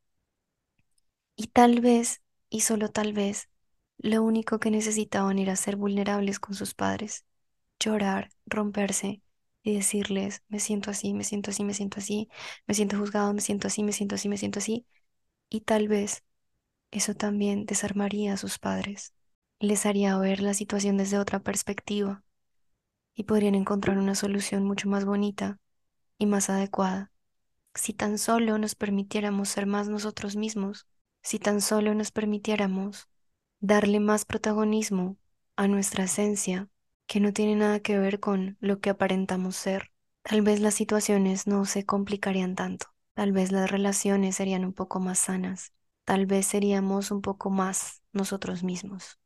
Y 1.37 1.47
tal 1.47 1.79
vez, 1.81 2.21
y 2.49 2.61
solo 2.61 2.89
tal 2.89 3.13
vez, 3.13 3.49
lo 3.97 4.23
único 4.23 4.59
que 4.59 4.71
necesitaban 4.71 5.39
era 5.39 5.55
ser 5.55 5.75
vulnerables 5.75 6.39
con 6.39 6.55
sus 6.55 6.73
padres, 6.73 7.25
llorar, 7.79 8.29
romperse, 8.45 9.21
y 9.63 9.73
decirles, 9.75 10.43
me 10.47 10.59
siento 10.61 10.91
así, 10.91 11.13
me 11.13 11.25
siento 11.25 11.51
así, 11.51 11.63
me 11.65 11.73
siento 11.73 11.99
así, 11.99 12.29
me 12.67 12.73
siento 12.73 12.97
juzgado, 12.97 13.33
me 13.33 13.41
siento 13.41 13.67
así, 13.67 13.83
me 13.83 13.91
siento 13.91 14.15
así, 14.15 14.29
me 14.29 14.37
siento 14.37 14.59
así. 14.59 14.85
Y 15.49 15.61
tal 15.61 15.87
vez 15.89 16.23
eso 16.91 17.15
también 17.15 17.65
desarmaría 17.65 18.33
a 18.33 18.37
sus 18.37 18.59
padres, 18.59 19.13
les 19.59 19.85
haría 19.85 20.17
ver 20.17 20.41
la 20.41 20.53
situación 20.53 20.97
desde 20.97 21.19
otra 21.19 21.39
perspectiva 21.39 22.23
y 23.13 23.23
podrían 23.23 23.55
encontrar 23.55 23.97
una 23.97 24.15
solución 24.15 24.63
mucho 24.63 24.87
más 24.89 25.05
bonita 25.05 25.59
y 26.17 26.27
más 26.27 26.49
adecuada. 26.49 27.11
Si 27.73 27.93
tan 27.93 28.17
solo 28.19 28.57
nos 28.57 28.75
permitiéramos 28.75 29.49
ser 29.49 29.65
más 29.65 29.89
nosotros 29.89 30.35
mismos, 30.37 30.87
si 31.27 31.39
tan 31.39 31.59
solo 31.59 31.93
nos 31.93 32.11
permitiéramos 32.11 33.09
darle 33.59 33.99
más 33.99 34.23
protagonismo 34.23 35.17
a 35.57 35.67
nuestra 35.67 36.05
esencia 36.05 36.69
que 37.05 37.19
no 37.19 37.33
tiene 37.33 37.57
nada 37.57 37.81
que 37.81 37.99
ver 37.99 38.21
con 38.21 38.55
lo 38.61 38.79
que 38.79 38.89
aparentamos 38.89 39.57
ser. 39.57 39.91
Tal 40.21 40.41
vez 40.41 40.61
las 40.61 40.75
situaciones 40.75 41.45
no 41.45 41.65
se 41.65 41.85
complicarían 41.85 42.55
tanto, 42.55 42.87
tal 43.13 43.33
vez 43.33 43.51
las 43.51 43.69
relaciones 43.69 44.37
serían 44.37 44.63
un 44.63 44.71
poco 44.71 45.01
más 45.01 45.19
sanas, 45.19 45.73
tal 46.05 46.27
vez 46.27 46.45
seríamos 46.45 47.11
un 47.11 47.21
poco 47.21 47.49
más 47.49 48.01
nosotros 48.13 48.63
mismos, 48.63 49.19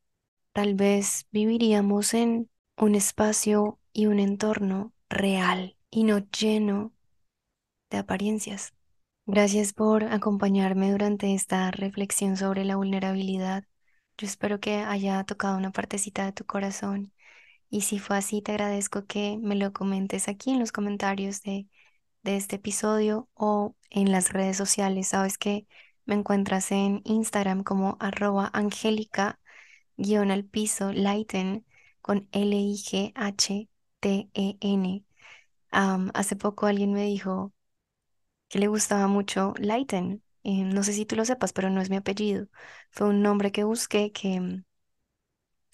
tal 0.54 0.74
vez 0.74 1.28
viviríamos 1.30 2.16
en 2.16 2.50
un 2.78 2.96
espacio 2.96 3.78
y 3.94 4.08
un 4.08 4.20
entorno 4.20 4.92
real 5.08 5.78
y 5.92 6.04
no 6.04 6.18
lleno 6.18 6.94
de 7.92 8.00
apariencias. 8.00 8.74
Gracias 9.34 9.72
por 9.72 10.04
acompañarme 10.04 10.92
durante 10.92 11.34
esta 11.34 11.72
reflexión 11.72 12.36
sobre 12.36 12.66
la 12.66 12.76
vulnerabilidad. 12.76 13.64
Yo 14.18 14.28
espero 14.28 14.60
que 14.60 14.80
haya 14.80 15.24
tocado 15.24 15.58
una 15.58 15.72
partecita 15.72 16.26
de 16.26 16.34
tu 16.34 16.46
corazón 16.46 17.14
y 17.70 17.82
si 17.82 17.98
fue 18.00 18.18
así, 18.18 18.42
te 18.42 18.52
agradezco 18.52 19.06
que 19.06 19.38
me 19.42 19.56
lo 19.56 19.72
comentes 19.72 20.28
aquí 20.28 20.52
en 20.52 20.60
los 20.60 20.74
comentarios 20.74 21.42
de, 21.44 21.68
de 22.24 22.36
este 22.36 22.58
episodio 22.58 23.30
o 23.34 23.76
en 23.90 24.12
las 24.12 24.34
redes 24.34 24.58
sociales. 24.58 25.08
Sabes 25.10 25.38
que 25.38 25.66
me 26.06 26.16
encuentras 26.16 26.72
en 26.74 27.02
Instagram 27.06 27.64
como 27.64 27.96
arroba 28.02 28.50
angélica 28.54 29.40
guion 29.96 30.32
al 30.32 30.44
piso 30.46 30.92
lighten 30.92 31.66
con 32.02 32.28
L-I-G-H-T-E-N. 32.34 33.16
hace 35.72 36.36
poco 36.36 36.66
alguien 36.68 36.92
me 36.94 37.06
dijo 37.06 37.54
que 38.52 38.60
le 38.60 38.68
gustaba 38.70 39.08
mucho 39.08 39.56
Lighten. 39.60 40.24
Eh, 40.46 40.66
no 40.66 40.84
sé 40.84 40.94
si 40.94 41.08
tú 41.08 41.18
lo 41.18 41.26
sepas, 41.26 41.54
pero 41.54 41.72
no 41.72 41.82
es 41.82 41.92
mi 41.92 41.98
apellido. 41.98 42.48
Fue 42.92 43.08
un 43.10 43.24
nombre 43.24 43.52
que 43.54 43.66
busqué 43.66 44.14
que 44.14 44.40
mm, 44.42 44.66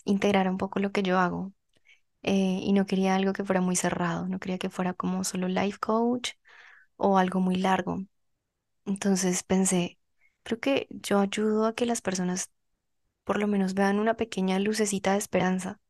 integrara 0.05 0.49
un 0.51 0.57
poco 0.57 0.79
lo 0.79 0.91
que 0.91 1.03
yo 1.03 1.19
hago. 1.19 1.53
Eh, 2.23 2.59
y 2.63 2.73
no 2.73 2.85
quería 2.87 3.15
algo 3.15 3.33
que 3.33 3.45
fuera 3.45 3.61
muy 3.61 3.75
cerrado, 3.77 4.27
no 4.27 4.39
quería 4.39 4.57
que 4.59 4.69
fuera 4.71 4.93
como 4.95 5.23
solo 5.25 5.47
life 5.49 5.79
coach 5.79 6.31
o 6.97 7.17
algo 7.17 7.39
muy 7.41 7.55
largo. 7.57 8.05
Entonces 8.85 9.43
pensé, 9.43 9.99
creo 10.43 10.59
que 10.61 10.87
yo 10.91 11.19
ayudo 11.19 11.65
a 11.67 11.75
que 11.75 11.85
las 11.87 12.01
personas 12.01 12.51
por 13.25 13.39
lo 13.39 13.47
menos 13.47 13.73
vean 13.75 13.99
una 13.99 14.15
pequeña 14.17 14.59
lucecita 14.59 15.13
de 15.13 15.19
esperanza. 15.19 15.81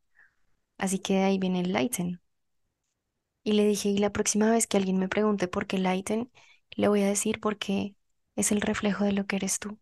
Así 0.78 1.00
que 1.00 1.15
de 1.15 1.23
ahí 1.26 1.39
viene 1.39 1.62
el 1.62 1.73
Lighten. 1.73 2.21
Y 3.43 3.54
le 3.54 3.65
dije, 3.65 3.89
y 3.89 3.97
la 3.97 4.12
próxima 4.12 4.52
vez 4.52 4.67
que 4.67 4.78
alguien 4.78 4.97
me 5.00 5.08
pregunte 5.10 5.47
por 5.47 5.65
qué 5.67 5.78
Lighten, 5.80 6.32
le 6.77 6.87
voy 6.89 7.03
a 7.03 7.07
decir 7.07 7.41
porque 7.41 7.95
es 8.37 8.53
el 8.53 8.61
reflejo 8.61 9.03
de 9.05 9.11
lo 9.13 9.27
que 9.27 9.35
eres 9.37 9.59
tú. 9.59 9.79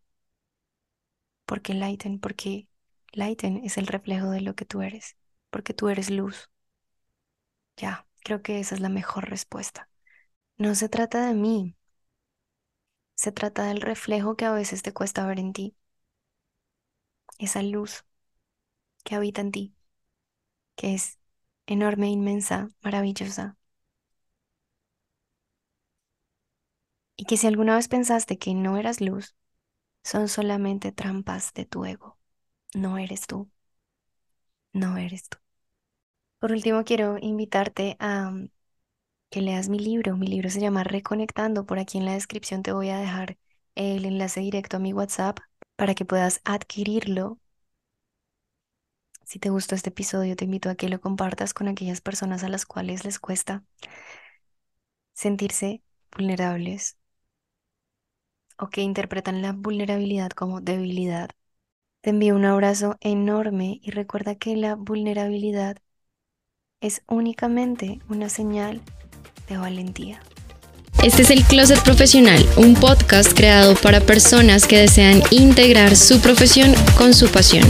Porque 1.47 1.73
Lighten, 1.73 2.19
porque 2.19 2.67
Lighten 3.13 3.57
es 3.63 3.77
el 3.79 3.87
reflejo 3.87 4.29
de 4.29 4.41
lo 4.41 4.53
que 4.55 4.65
tú 4.65 4.81
eres, 4.83 5.17
porque 5.49 5.73
tú 5.73 5.89
eres 5.89 6.09
luz. 6.11 6.49
Ya, 7.77 8.05
creo 8.25 8.41
que 8.41 8.59
esa 8.59 8.75
es 8.75 8.81
la 8.81 8.89
mejor 8.89 9.29
respuesta. 9.29 9.89
No 10.57 10.75
se 10.75 10.89
trata 10.89 11.27
de 11.27 11.33
mí, 11.35 11.75
se 13.15 13.33
trata 13.33 13.65
del 13.65 13.81
reflejo 13.81 14.37
que 14.37 14.45
a 14.45 14.53
veces 14.53 14.81
te 14.81 14.93
cuesta 14.93 15.25
ver 15.27 15.39
en 15.39 15.51
ti. 15.51 15.75
Esa 17.39 17.61
luz 17.63 18.03
que 19.05 19.15
habita 19.15 19.41
en 19.41 19.51
ti, 19.51 19.75
que 20.75 20.93
es 20.95 21.19
enorme, 21.67 22.09
inmensa, 22.09 22.69
maravillosa. 22.81 23.57
Y 27.17 27.25
que 27.25 27.37
si 27.37 27.47
alguna 27.47 27.75
vez 27.75 27.87
pensaste 27.87 28.37
que 28.37 28.53
no 28.53 28.77
eras 28.77 29.01
luz, 29.01 29.35
son 30.03 30.29
solamente 30.29 30.91
trampas 30.91 31.53
de 31.53 31.65
tu 31.65 31.85
ego. 31.85 32.19
No 32.75 32.97
eres 32.97 33.27
tú. 33.27 33.49
No 34.73 34.97
eres 34.97 35.27
tú. 35.29 35.37
Por 36.39 36.51
último, 36.51 36.83
quiero 36.83 37.17
invitarte 37.19 37.97
a 37.99 38.29
mm, 38.31 38.49
que 39.31 39.41
leas 39.41 39.69
mi 39.69 39.79
libro. 39.79 40.17
Mi 40.17 40.27
libro 40.27 40.49
se 40.49 40.59
llama 40.61 40.83
Reconectando. 40.83 41.65
Por 41.65 41.79
aquí 41.79 41.97
en 41.97 42.05
la 42.05 42.13
descripción 42.13 42.63
te 42.63 42.73
voy 42.73 42.89
a 42.89 42.99
dejar 42.99 43.37
el 43.75 44.05
enlace 44.05 44.41
directo 44.41 44.77
a 44.77 44.79
mi 44.79 44.93
WhatsApp 44.93 45.39
para 45.75 45.95
que 45.95 46.05
puedas 46.05 46.41
adquirirlo. 46.45 47.39
Si 49.25 49.39
te 49.39 49.49
gustó 49.49 49.75
este 49.75 49.89
episodio, 49.89 50.35
te 50.37 50.45
invito 50.45 50.69
a 50.69 50.75
que 50.75 50.87
lo 50.89 51.01
compartas 51.01 51.53
con 51.53 51.67
aquellas 51.67 51.99
personas 52.01 52.43
a 52.43 52.49
las 52.49 52.65
cuales 52.65 53.03
les 53.05 53.19
cuesta 53.19 53.63
sentirse 55.13 55.81
vulnerables 56.15 56.97
o 58.57 58.67
que 58.67 58.81
interpretan 58.81 59.41
la 59.41 59.53
vulnerabilidad 59.53 60.31
como 60.31 60.61
debilidad. 60.61 61.29
Te 62.01 62.11
envío 62.11 62.35
un 62.35 62.45
abrazo 62.45 62.97
enorme 63.01 63.79
y 63.81 63.91
recuerda 63.91 64.35
que 64.35 64.55
la 64.55 64.75
vulnerabilidad 64.75 65.77
es 66.81 67.01
únicamente 67.07 67.99
una 68.09 68.29
señal 68.29 68.81
de 69.49 69.57
valentía. 69.57 70.21
Este 71.03 71.21
es 71.21 71.29
el 71.29 71.43
Closet 71.43 71.83
Profesional, 71.83 72.43
un 72.57 72.73
podcast 72.73 73.33
creado 73.33 73.75
para 73.75 73.99
personas 74.01 74.65
que 74.65 74.79
desean 74.79 75.21
integrar 75.29 75.95
su 75.95 76.19
profesión 76.19 76.73
con 76.97 77.13
su 77.13 77.27
pasión. 77.27 77.67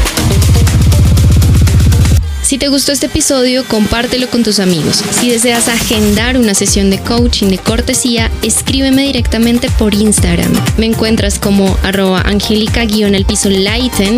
Si 2.46 2.60
te 2.60 2.68
gustó 2.68 2.92
este 2.92 3.08
episodio, 3.08 3.66
compártelo 3.68 4.30
con 4.30 4.44
tus 4.44 4.60
amigos. 4.60 4.98
Si 4.98 5.32
deseas 5.32 5.68
agendar 5.68 6.38
una 6.38 6.54
sesión 6.54 6.92
de 6.92 7.00
coaching 7.00 7.48
de 7.48 7.58
cortesía, 7.58 8.30
escríbeme 8.44 9.02
directamente 9.02 9.68
por 9.80 9.96
Instagram. 9.96 10.54
Me 10.78 10.86
encuentras 10.86 11.40
como 11.40 11.76
arroba 11.82 12.22
angélica-el 12.22 13.26
piso 13.26 13.50
lighten 13.50 14.18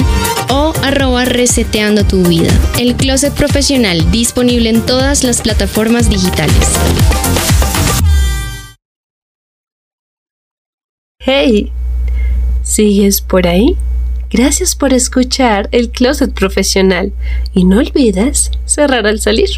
o 0.49 0.73
arroba 0.83 1.23
reseteando 1.23 2.03
tu 2.03 2.21
vida. 2.23 2.51
El 2.77 2.97
Closet 2.97 3.33
Profesional, 3.33 4.11
disponible 4.11 4.71
en 4.71 4.85
todas 4.85 5.23
las 5.23 5.41
plataformas 5.41 6.09
digitales. 6.09 6.67
Hey, 11.19 11.71
¿sigues 12.61 13.21
por 13.21 13.47
ahí? 13.47 13.77
Gracias 14.29 14.75
por 14.75 14.91
escuchar 14.91 15.69
el 15.71 15.89
Closet 15.89 16.33
Profesional 16.33 17.13
y 17.53 17.63
no 17.63 17.77
olvides 17.77 18.51
cerrar 18.65 19.07
al 19.07 19.21
salir. 19.21 19.49